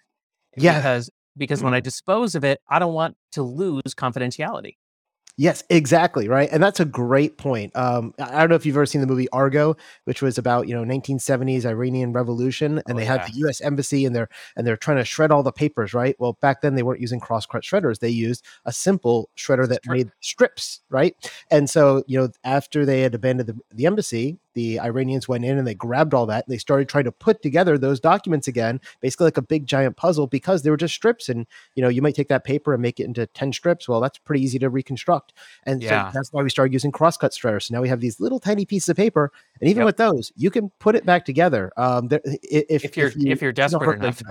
Yeah. 0.56 0.78
Because 0.78 1.10
because 1.36 1.64
when 1.64 1.74
I 1.74 1.80
dispose 1.80 2.36
of 2.36 2.44
it, 2.44 2.62
I 2.70 2.80
don't 2.80 2.94
want 2.94 3.18
to 3.32 3.44
lose 3.44 3.96
confidentiality. 3.96 4.76
Yes, 5.36 5.64
exactly. 5.72 6.28
Right. 6.28 6.48
And 6.52 6.62
that's 6.62 6.80
a 6.80 6.86
great 6.86 7.40
point. 7.40 7.76
Um, 7.76 8.14
I 8.20 8.40
don't 8.40 8.50
know 8.50 8.56
if 8.56 8.68
you've 8.68 8.78
ever 8.78 8.86
seen 8.86 9.02
the 9.02 9.08
movie 9.08 9.28
Argo, 9.30 9.76
which 10.04 10.22
was 10.22 10.38
about, 10.38 10.68
you 10.68 10.76
know, 10.76 10.84
1970s 10.84 11.66
Iranian 11.66 12.14
revolution. 12.14 12.78
And 12.86 12.92
oh, 12.92 12.94
they 12.94 13.04
yeah. 13.04 13.18
had 13.18 13.34
the 13.34 13.48
US 13.48 13.60
embassy 13.60 14.06
and 14.06 14.16
they're, 14.16 14.30
and 14.56 14.68
they're 14.68 14.78
trying 14.78 14.98
to 14.98 15.06
shred 15.06 15.32
all 15.32 15.42
the 15.42 15.52
papers. 15.52 15.92
Right. 15.92 16.16
Well, 16.20 16.38
back 16.40 16.62
then 16.62 16.76
they 16.76 16.84
weren't 16.84 17.02
using 17.02 17.20
cross-cut 17.20 17.64
shredders. 17.64 17.98
They 17.98 18.10
used 18.10 18.46
a 18.66 18.72
simple 18.72 19.32
shredder 19.36 19.68
that 19.70 19.82
made 19.88 20.12
strips. 20.20 20.82
Right. 20.90 21.16
And 21.50 21.68
so, 21.68 22.04
you 22.06 22.20
know, 22.20 22.30
after 22.44 22.86
they 22.86 23.02
had 23.02 23.16
abandoned 23.16 23.50
the, 23.50 23.58
the 23.74 23.88
embassy, 23.88 24.38
the 24.54 24.80
Iranians 24.80 25.28
went 25.28 25.46
in 25.46 25.58
and 25.58 25.68
they 25.68 25.74
grabbed 25.74 26.14
all 26.14 26.26
that 26.28 26.46
and 26.46 26.54
they 26.54 26.58
started 26.58 26.90
trying 26.90 27.04
to 27.06 27.12
put 27.12 27.42
together 27.42 27.78
those 27.78 28.00
documents 28.00 28.48
again, 28.48 28.80
basically 29.02 29.26
like 29.26 29.38
a 29.38 29.42
big 29.42 29.66
giant 29.66 29.98
puzzle 29.98 30.28
because 30.28 30.62
they 30.62 30.70
were 30.70 30.78
just 30.78 30.94
strips. 30.94 31.30
And 31.30 31.46
you 31.76 31.82
know, 31.82 31.90
you 31.90 32.02
might 32.02 32.16
take 32.16 32.28
that 32.30 32.44
paper 32.44 32.74
and 32.74 32.82
make 32.82 33.00
it 33.00 33.06
into 33.06 33.26
10 33.28 33.54
strips. 33.54 33.88
Well, 33.88 34.02
that's 34.02 34.18
pretty 34.20 34.44
easy 34.44 34.60
to 34.60 34.70
reconstruct. 34.70 35.34
And 35.66 35.82
yeah. 35.82 36.12
so 36.12 36.18
that's 36.18 36.32
why 36.32 36.44
we 36.44 36.50
started 36.50 36.74
using 36.74 36.92
crosscut 36.92 37.32
shredders. 37.32 37.64
So 37.64 37.76
now 37.76 37.82
we 37.82 37.90
have 37.90 38.02
these 38.02 38.20
little 38.20 38.40
tiny 38.40 38.66
pieces 38.66 38.90
of 38.90 38.98
paper. 38.98 39.32
And 39.60 39.70
even 39.70 39.82
yep. 39.82 39.86
with 39.86 39.98
those, 39.98 40.32
you 40.36 40.50
can 40.50 40.70
put 40.80 40.96
it 40.96 41.06
back 41.06 41.26
together. 41.26 41.72
Um, 41.78 42.08
there, 42.08 42.22
if, 42.24 42.86
if, 42.86 42.98
you're 42.98 43.08
if, 43.08 43.16
you, 43.16 43.32
if 43.32 43.42
you're 43.42 43.52
desperate 43.52 44.00
enough. 44.00 44.22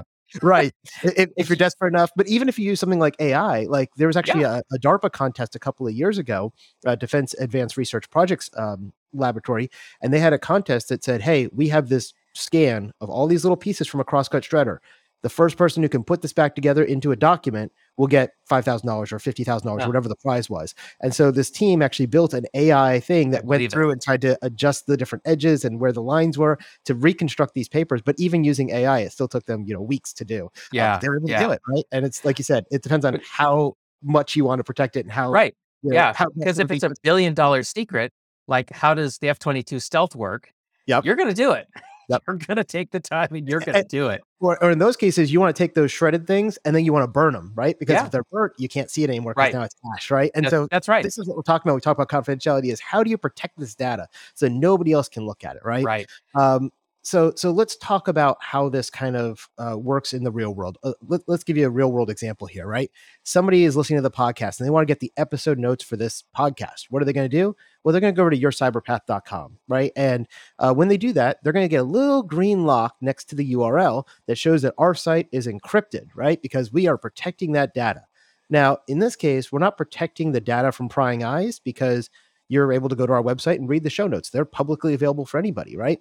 right. 0.42 0.72
If, 1.02 1.30
if, 1.36 1.48
you're 1.48 1.56
desperate 1.68 1.88
enough, 1.88 2.10
but 2.16 2.28
even 2.28 2.48
if 2.48 2.58
you 2.58 2.66
use 2.66 2.80
something 2.80 2.98
like 2.98 3.16
AI, 3.18 3.64
like 3.64 3.90
there 3.96 4.06
was 4.06 4.16
actually 4.16 4.42
yeah. 4.42 4.60
a, 4.70 4.76
a, 4.76 4.78
DARPA 4.78 5.12
contest 5.12 5.56
a 5.56 5.58
couple 5.58 5.86
of 5.86 5.92
years 5.92 6.18
ago, 6.18 6.52
uh, 6.86 6.94
Defense 6.94 7.34
Advanced 7.34 7.76
Research 7.76 8.08
Projects 8.10 8.50
um, 8.56 8.92
Laboratory, 9.12 9.70
and 10.00 10.12
they 10.12 10.18
had 10.18 10.32
a 10.32 10.38
contest 10.38 10.88
that 10.88 11.04
said, 11.04 11.22
"Hey, 11.22 11.48
we 11.52 11.68
have 11.68 11.88
this 11.88 12.12
scan 12.34 12.92
of 13.00 13.10
all 13.10 13.26
these 13.26 13.44
little 13.44 13.56
pieces 13.56 13.86
from 13.88 14.00
a 14.00 14.04
crosscut 14.04 14.42
shredder 14.42 14.78
the 15.22 15.28
first 15.28 15.56
person 15.56 15.82
who 15.82 15.88
can 15.88 16.04
put 16.04 16.20
this 16.20 16.32
back 16.32 16.54
together 16.54 16.84
into 16.84 17.12
a 17.12 17.16
document 17.16 17.72
will 17.96 18.06
get 18.06 18.32
$5,000 18.50 19.12
or 19.12 19.18
$50,000, 19.18 19.78
yeah. 19.78 19.86
whatever 19.86 20.08
the 20.08 20.16
prize 20.16 20.50
was. 20.50 20.74
And 21.00 21.14
so 21.14 21.30
this 21.30 21.50
team 21.50 21.80
actually 21.80 22.06
built 22.06 22.34
an 22.34 22.44
AI 22.54 23.00
thing 23.00 23.30
that 23.30 23.44
went 23.44 23.70
through 23.70 23.90
it. 23.90 23.92
and 23.92 24.02
tried 24.02 24.20
to 24.22 24.36
adjust 24.42 24.86
the 24.86 24.96
different 24.96 25.22
edges 25.24 25.64
and 25.64 25.80
where 25.80 25.92
the 25.92 26.02
lines 26.02 26.36
were 26.36 26.58
to 26.86 26.94
reconstruct 26.94 27.54
these 27.54 27.68
papers. 27.68 28.02
But 28.02 28.16
even 28.18 28.44
using 28.44 28.70
AI, 28.70 29.00
it 29.00 29.12
still 29.12 29.28
took 29.28 29.46
them, 29.46 29.64
you 29.66 29.74
know, 29.74 29.80
weeks 29.80 30.12
to 30.14 30.24
do. 30.24 30.50
Yeah. 30.72 30.94
Uh, 30.94 30.98
they 30.98 31.08
were 31.08 31.16
able 31.16 31.30
yeah. 31.30 31.40
to 31.40 31.46
do 31.46 31.50
it, 31.52 31.62
right? 31.68 31.84
And 31.92 32.04
it's 32.04 32.24
like 32.24 32.38
you 32.38 32.44
said, 32.44 32.64
it 32.70 32.82
depends 32.82 33.04
on 33.04 33.20
how 33.24 33.76
much 34.02 34.34
you 34.34 34.44
want 34.44 34.58
to 34.58 34.64
protect 34.64 34.96
it 34.96 35.00
and 35.00 35.12
how. 35.12 35.30
Right. 35.30 35.54
You 35.82 35.90
know, 35.90 35.96
yeah. 35.96 36.24
Because 36.36 36.58
if 36.58 36.70
it's 36.70 36.84
a 36.84 36.92
billion 37.02 37.34
dollar 37.34 37.62
secret, 37.62 38.12
like 38.46 38.70
how 38.70 38.94
does 38.94 39.18
the 39.18 39.28
F 39.28 39.38
22 39.38 39.80
stealth 39.80 40.14
work? 40.14 40.52
Yep. 40.86 41.04
You're 41.04 41.16
going 41.16 41.28
to 41.28 41.34
do 41.34 41.52
it. 41.52 41.68
Yep. 42.08 42.22
You're 42.26 42.36
going 42.36 42.56
to 42.56 42.64
take 42.64 42.90
the 42.90 43.00
time 43.00 43.28
and 43.32 43.48
you're 43.48 43.60
going 43.60 43.74
to 43.74 43.84
do 43.84 44.08
it. 44.08 44.22
Or, 44.40 44.62
or, 44.62 44.70
in 44.72 44.78
those 44.78 44.96
cases, 44.96 45.32
you 45.32 45.40
want 45.40 45.54
to 45.54 45.62
take 45.62 45.74
those 45.74 45.90
shredded 45.92 46.26
things 46.26 46.58
and 46.64 46.74
then 46.74 46.84
you 46.84 46.92
want 46.92 47.04
to 47.04 47.08
burn 47.08 47.32
them, 47.32 47.52
right? 47.54 47.78
Because 47.78 47.94
yeah. 47.94 48.04
if 48.04 48.10
they're 48.10 48.24
burnt, 48.24 48.52
you 48.58 48.68
can't 48.68 48.90
see 48.90 49.04
it 49.04 49.08
anymore 49.08 49.34
right. 49.36 49.54
now 49.54 49.62
it's 49.62 49.76
ash, 49.94 50.10
right? 50.10 50.30
And 50.34 50.44
that's, 50.44 50.50
so 50.50 50.66
that's 50.70 50.88
right. 50.88 51.02
This 51.02 51.16
is 51.16 51.26
what 51.26 51.36
we're 51.36 51.42
talking 51.42 51.68
about. 51.68 51.76
We 51.76 51.80
talk 51.80 51.96
about 51.98 52.08
confidentiality 52.08 52.72
is 52.72 52.80
how 52.80 53.02
do 53.02 53.10
you 53.10 53.16
protect 53.16 53.58
this 53.58 53.74
data 53.74 54.08
so 54.34 54.48
nobody 54.48 54.92
else 54.92 55.08
can 55.08 55.24
look 55.24 55.44
at 55.44 55.56
it, 55.56 55.62
right? 55.64 55.84
Right. 55.84 56.06
Um, 56.34 56.70
so 57.02 57.32
so 57.36 57.50
let's 57.50 57.76
talk 57.76 58.08
about 58.08 58.38
how 58.40 58.68
this 58.68 58.88
kind 58.88 59.16
of 59.16 59.48
uh, 59.58 59.76
works 59.76 60.12
in 60.12 60.22
the 60.22 60.30
real 60.30 60.54
world. 60.54 60.78
Uh, 60.82 60.92
let, 61.06 61.28
us 61.28 61.42
give 61.42 61.56
you 61.56 61.66
a 61.66 61.70
real 61.70 61.90
world 61.90 62.10
example 62.10 62.46
here, 62.46 62.66
right? 62.66 62.90
Somebody 63.24 63.64
is 63.64 63.76
listening 63.76 63.98
to 63.98 64.02
the 64.02 64.10
podcast 64.10 64.58
and 64.58 64.66
they 64.66 64.70
want 64.70 64.86
to 64.86 64.90
get 64.90 65.00
the 65.00 65.12
episode 65.16 65.58
notes 65.58 65.82
for 65.82 65.96
this 65.96 66.22
podcast. 66.36 66.86
What 66.90 67.02
are 67.02 67.04
they 67.04 67.12
going 67.12 67.28
to 67.28 67.36
do? 67.36 67.56
Well, 67.82 67.92
they're 67.92 68.00
going 68.00 68.14
to 68.14 68.16
go 68.16 68.22
over 68.22 68.30
to 68.30 68.38
yourcyberpath.com, 68.38 69.58
right? 69.68 69.92
And 69.96 70.28
uh, 70.58 70.72
when 70.72 70.88
they 70.88 70.96
do 70.96 71.12
that, 71.14 71.38
they're 71.42 71.52
going 71.52 71.64
to 71.64 71.68
get 71.68 71.80
a 71.80 71.84
little 71.84 72.22
green 72.22 72.64
lock 72.64 72.96
next 73.00 73.24
to 73.30 73.36
the 73.36 73.54
URL 73.54 74.06
that 74.26 74.38
shows 74.38 74.62
that 74.62 74.74
our 74.78 74.94
site 74.94 75.28
is 75.32 75.46
encrypted, 75.46 76.06
right? 76.14 76.40
Because 76.40 76.72
we 76.72 76.86
are 76.86 76.96
protecting 76.96 77.52
that 77.52 77.74
data. 77.74 78.02
Now, 78.50 78.78
in 78.86 78.98
this 78.98 79.16
case, 79.16 79.50
we're 79.50 79.58
not 79.58 79.78
protecting 79.78 80.32
the 80.32 80.40
data 80.40 80.72
from 80.72 80.88
prying 80.88 81.24
eyes 81.24 81.58
because 81.58 82.10
you're 82.48 82.72
able 82.72 82.90
to 82.90 82.94
go 82.94 83.06
to 83.06 83.12
our 83.14 83.22
website 83.22 83.56
and 83.56 83.68
read 83.68 83.82
the 83.82 83.88
show 83.88 84.06
notes. 84.06 84.28
They're 84.28 84.44
publicly 84.44 84.92
available 84.92 85.24
for 85.24 85.38
anybody, 85.38 85.74
right? 85.74 86.00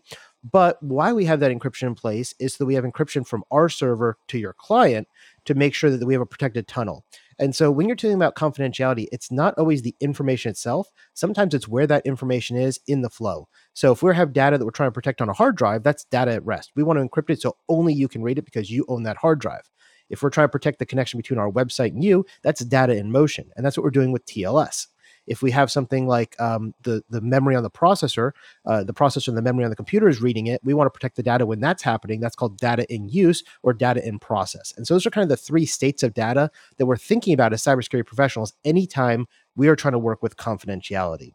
But 0.51 0.81
why 0.83 1.13
we 1.13 1.23
have 1.25 1.39
that 1.39 1.51
encryption 1.51 1.83
in 1.87 1.95
place 1.95 2.33
is 2.39 2.53
so 2.53 2.57
that 2.63 2.65
we 2.65 2.73
have 2.73 2.83
encryption 2.83 3.25
from 3.25 3.45
our 3.51 3.69
server 3.69 4.17
to 4.27 4.37
your 4.37 4.53
client 4.53 5.07
to 5.45 5.55
make 5.55 5.73
sure 5.73 5.89
that 5.89 6.05
we 6.05 6.13
have 6.13 6.21
a 6.21 6.25
protected 6.25 6.67
tunnel. 6.67 7.05
And 7.39 7.55
so 7.55 7.71
when 7.71 7.87
you're 7.87 7.95
talking 7.95 8.15
about 8.15 8.35
confidentiality, 8.35 9.07
it's 9.11 9.31
not 9.31 9.53
always 9.57 9.81
the 9.81 9.95
information 9.99 10.51
itself. 10.51 10.89
Sometimes 11.13 11.53
it's 11.53 11.67
where 11.67 11.87
that 11.87 12.05
information 12.05 12.57
is 12.57 12.79
in 12.87 13.01
the 13.01 13.09
flow. 13.09 13.47
So 13.73 13.91
if 13.91 14.03
we 14.03 14.15
have 14.15 14.33
data 14.33 14.57
that 14.57 14.65
we're 14.65 14.71
trying 14.71 14.89
to 14.89 14.93
protect 14.93 15.21
on 15.21 15.29
a 15.29 15.33
hard 15.33 15.55
drive, 15.55 15.83
that's 15.83 16.05
data 16.05 16.31
at 16.33 16.45
rest. 16.45 16.71
We 16.75 16.83
want 16.83 16.99
to 16.99 17.07
encrypt 17.07 17.29
it 17.29 17.41
so 17.41 17.55
only 17.69 17.93
you 17.93 18.07
can 18.07 18.21
read 18.23 18.37
it 18.37 18.45
because 18.45 18.69
you 18.69 18.85
own 18.87 19.03
that 19.03 19.17
hard 19.17 19.39
drive. 19.39 19.69
If 20.09 20.21
we're 20.21 20.29
trying 20.29 20.47
to 20.47 20.51
protect 20.51 20.79
the 20.79 20.85
connection 20.85 21.17
between 21.17 21.39
our 21.39 21.49
website 21.49 21.91
and 21.91 22.03
you, 22.03 22.25
that's 22.43 22.65
data 22.65 22.95
in 22.95 23.11
motion. 23.11 23.49
And 23.55 23.65
that's 23.65 23.77
what 23.77 23.83
we're 23.83 23.91
doing 23.91 24.11
with 24.11 24.25
TLS. 24.25 24.87
If 25.27 25.41
we 25.41 25.51
have 25.51 25.71
something 25.71 26.07
like 26.07 26.39
um, 26.39 26.73
the 26.81 27.03
the 27.09 27.21
memory 27.21 27.55
on 27.55 27.63
the 27.63 27.69
processor, 27.69 28.31
uh, 28.65 28.83
the 28.83 28.93
processor 28.93 29.29
and 29.29 29.37
the 29.37 29.41
memory 29.41 29.63
on 29.63 29.69
the 29.69 29.75
computer 29.75 30.07
is 30.07 30.21
reading 30.21 30.47
it, 30.47 30.61
we 30.63 30.73
want 30.73 30.87
to 30.87 30.91
protect 30.91 31.15
the 31.15 31.23
data 31.23 31.45
when 31.45 31.59
that's 31.59 31.83
happening. 31.83 32.19
That's 32.19 32.35
called 32.35 32.57
data 32.57 32.91
in 32.93 33.09
use 33.09 33.43
or 33.63 33.73
data 33.73 34.05
in 34.05 34.19
process. 34.19 34.73
And 34.77 34.87
so 34.87 34.93
those 34.93 35.05
are 35.05 35.11
kind 35.11 35.23
of 35.23 35.29
the 35.29 35.37
three 35.37 35.65
states 35.65 36.03
of 36.03 36.13
data 36.13 36.49
that 36.77 36.85
we're 36.85 36.97
thinking 36.97 37.33
about 37.33 37.53
as 37.53 37.63
cybersecurity 37.63 38.05
professionals 38.05 38.53
anytime 38.65 39.27
we 39.55 39.67
are 39.67 39.75
trying 39.75 39.93
to 39.93 39.99
work 39.99 40.23
with 40.23 40.37
confidentiality. 40.37 41.33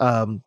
Um, 0.00 0.42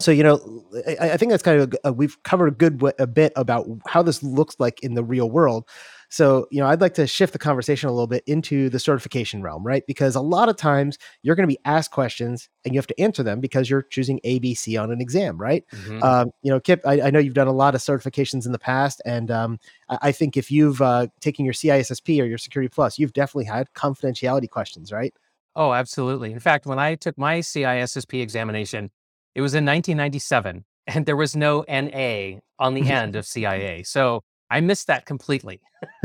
so 0.00 0.10
you 0.10 0.22
know 0.22 0.64
I, 0.86 1.10
I, 1.10 1.16
think 1.16 1.30
that's 1.30 1.42
kind 1.42 1.60
of 1.60 1.74
a, 1.84 1.92
we've 1.92 2.20
covered 2.22 2.48
a 2.48 2.50
good 2.52 2.82
a 2.98 3.06
bit 3.06 3.32
about 3.36 3.66
how 3.86 4.02
this 4.02 4.22
looks 4.22 4.56
like 4.58 4.82
in 4.82 4.94
the 4.94 5.04
real 5.04 5.30
world 5.30 5.68
so, 6.10 6.48
you 6.50 6.60
know, 6.60 6.66
I'd 6.66 6.80
like 6.80 6.94
to 6.94 7.06
shift 7.06 7.32
the 7.32 7.38
conversation 7.38 7.88
a 7.88 7.92
little 7.92 8.08
bit 8.08 8.24
into 8.26 8.68
the 8.68 8.80
certification 8.80 9.42
realm, 9.42 9.64
right? 9.64 9.84
Because 9.86 10.16
a 10.16 10.20
lot 10.20 10.48
of 10.48 10.56
times 10.56 10.98
you're 11.22 11.36
going 11.36 11.48
to 11.48 11.52
be 11.52 11.60
asked 11.64 11.92
questions 11.92 12.48
and 12.64 12.74
you 12.74 12.78
have 12.78 12.86
to 12.88 13.00
answer 13.00 13.22
them 13.22 13.40
because 13.40 13.70
you're 13.70 13.82
choosing 13.82 14.18
ABC 14.24 14.80
on 14.80 14.90
an 14.90 15.00
exam, 15.00 15.38
right? 15.38 15.64
Mm-hmm. 15.72 16.02
Um, 16.02 16.30
you 16.42 16.50
know, 16.50 16.58
Kip, 16.58 16.82
I, 16.84 17.00
I, 17.00 17.10
know 17.10 17.20
you've 17.20 17.34
done 17.34 17.46
a 17.46 17.52
lot 17.52 17.76
of 17.76 17.80
certifications 17.80 18.44
in 18.44 18.50
the 18.50 18.58
past, 18.58 19.00
and 19.06 19.30
um, 19.30 19.60
I, 19.88 19.98
I, 20.02 20.12
think 20.12 20.36
if 20.36 20.50
you've 20.50 20.82
uh, 20.82 21.06
taken 21.20 21.44
your 21.44 21.54
CISSP 21.54 22.20
or 22.20 22.24
your 22.26 22.38
Security 22.38 22.68
Plus, 22.68 22.98
you've 22.98 23.12
definitely 23.12 23.44
had 23.44 23.72
confidentiality 23.74 24.50
questions, 24.50 24.90
right? 24.90 25.14
Oh, 25.54 25.72
absolutely. 25.72 26.32
In 26.32 26.40
fact, 26.40 26.66
when 26.66 26.80
I 26.80 26.96
took 26.96 27.16
my 27.18 27.38
CISSP 27.38 28.20
examination, 28.20 28.90
it 29.36 29.42
was 29.42 29.54
in 29.54 29.64
1997, 29.64 30.64
and 30.88 31.06
there 31.06 31.16
was 31.16 31.36
no 31.36 31.64
NA 31.68 32.40
on 32.58 32.74
the 32.74 32.90
end 32.90 33.14
of 33.14 33.26
CIA. 33.26 33.84
So 33.84 34.24
I 34.50 34.60
missed 34.60 34.88
that 34.88 35.06
completely. 35.06 35.60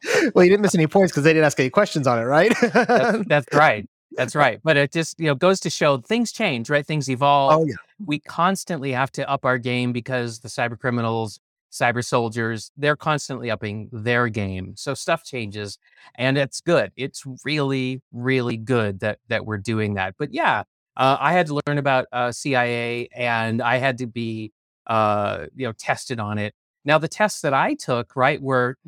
well, 0.34 0.44
you 0.44 0.50
didn't 0.50 0.60
miss 0.60 0.74
any 0.74 0.86
points 0.86 1.12
because 1.12 1.24
they 1.24 1.32
didn't 1.32 1.46
ask 1.46 1.58
any 1.58 1.70
questions 1.70 2.06
on 2.06 2.18
it, 2.18 2.24
right? 2.24 2.52
that's, 2.60 3.24
that's, 3.26 3.54
right. 3.54 3.88
That's 4.16 4.34
right. 4.34 4.60
But 4.62 4.76
it 4.76 4.92
just 4.92 5.18
you 5.18 5.26
know 5.26 5.34
goes 5.34 5.60
to 5.60 5.70
show 5.70 5.98
things 5.98 6.32
change, 6.32 6.70
right? 6.70 6.86
Things 6.86 7.08
evolve. 7.08 7.60
Oh 7.60 7.64
yeah. 7.64 7.74
We 8.04 8.18
constantly 8.18 8.92
have 8.92 9.12
to 9.12 9.28
up 9.28 9.44
our 9.44 9.58
game 9.58 9.92
because 9.92 10.40
the 10.40 10.48
cyber 10.48 10.78
criminals, 10.78 11.40
cyber 11.72 12.04
soldiers, 12.04 12.70
they're 12.76 12.96
constantly 12.96 13.50
upping 13.50 13.88
their 13.92 14.28
game. 14.28 14.74
So 14.76 14.94
stuff 14.94 15.24
changes, 15.24 15.78
and 16.14 16.36
it's 16.36 16.60
good. 16.60 16.92
It's 16.96 17.22
really, 17.44 18.02
really 18.12 18.56
good 18.56 19.00
that 19.00 19.18
that 19.28 19.46
we're 19.46 19.58
doing 19.58 19.94
that. 19.94 20.14
But 20.18 20.32
yeah, 20.32 20.64
uh, 20.96 21.16
I 21.20 21.32
had 21.32 21.46
to 21.48 21.60
learn 21.66 21.78
about 21.78 22.06
uh, 22.12 22.32
CIA, 22.32 23.08
and 23.14 23.62
I 23.62 23.76
had 23.76 23.98
to 23.98 24.06
be 24.06 24.52
uh, 24.88 25.46
you 25.54 25.66
know, 25.66 25.72
tested 25.72 26.18
on 26.18 26.38
it. 26.38 26.54
Now, 26.88 26.96
the 26.96 27.06
tests 27.06 27.42
that 27.42 27.52
I 27.52 27.74
took, 27.74 28.16
right, 28.16 28.40
were 28.40 28.78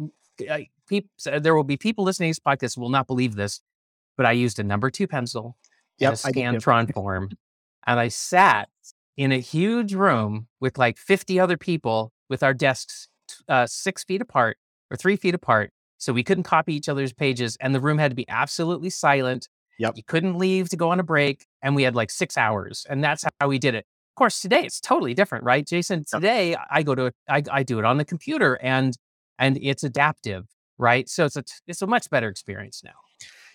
people, 0.88 1.10
there 1.38 1.54
will 1.54 1.64
be 1.64 1.76
people 1.76 2.02
listening 2.02 2.32
to 2.32 2.40
this 2.40 2.40
podcast 2.40 2.78
will 2.78 2.88
not 2.88 3.06
believe 3.06 3.34
this, 3.34 3.60
but 4.16 4.24
I 4.24 4.32
used 4.32 4.58
a 4.58 4.64
number 4.64 4.88
two 4.88 5.06
pencil 5.06 5.54
yep, 5.98 6.14
a 6.14 6.16
Scantron 6.16 6.90
form, 6.94 7.28
and 7.86 8.00
I 8.00 8.08
sat 8.08 8.70
in 9.18 9.32
a 9.32 9.38
huge 9.38 9.92
room 9.92 10.48
with 10.60 10.78
like 10.78 10.96
50 10.96 11.38
other 11.38 11.58
people 11.58 12.10
with 12.30 12.42
our 12.42 12.54
desks 12.54 13.08
uh, 13.50 13.66
six 13.66 14.02
feet 14.02 14.22
apart 14.22 14.56
or 14.90 14.96
three 14.96 15.16
feet 15.16 15.34
apart. 15.34 15.70
So 15.98 16.14
we 16.14 16.24
couldn't 16.24 16.44
copy 16.44 16.72
each 16.72 16.88
other's 16.88 17.12
pages, 17.12 17.58
and 17.60 17.74
the 17.74 17.80
room 17.80 17.98
had 17.98 18.12
to 18.12 18.14
be 18.14 18.26
absolutely 18.30 18.88
silent. 18.88 19.46
Yep. 19.78 19.98
You 19.98 20.04
couldn't 20.04 20.38
leave 20.38 20.70
to 20.70 20.76
go 20.78 20.88
on 20.88 21.00
a 21.00 21.04
break, 21.04 21.44
and 21.60 21.76
we 21.76 21.82
had 21.82 21.94
like 21.94 22.10
six 22.10 22.38
hours, 22.38 22.86
and 22.88 23.04
that's 23.04 23.26
how 23.38 23.48
we 23.48 23.58
did 23.58 23.74
it 23.74 23.84
course, 24.16 24.40
today 24.40 24.62
it's 24.64 24.80
totally 24.80 25.14
different, 25.14 25.44
right, 25.44 25.66
Jason? 25.66 26.04
Today 26.10 26.56
I 26.70 26.82
go 26.82 26.94
to 26.94 27.12
I, 27.28 27.42
I 27.50 27.62
do 27.62 27.78
it 27.78 27.84
on 27.84 27.98
the 27.98 28.04
computer 28.04 28.58
and 28.62 28.96
and 29.38 29.58
it's 29.62 29.84
adaptive, 29.84 30.46
right? 30.78 31.08
So 31.08 31.24
it's 31.26 31.36
a 31.36 31.44
it's 31.66 31.82
a 31.82 31.86
much 31.86 32.10
better 32.10 32.28
experience 32.28 32.82
now. 32.84 33.09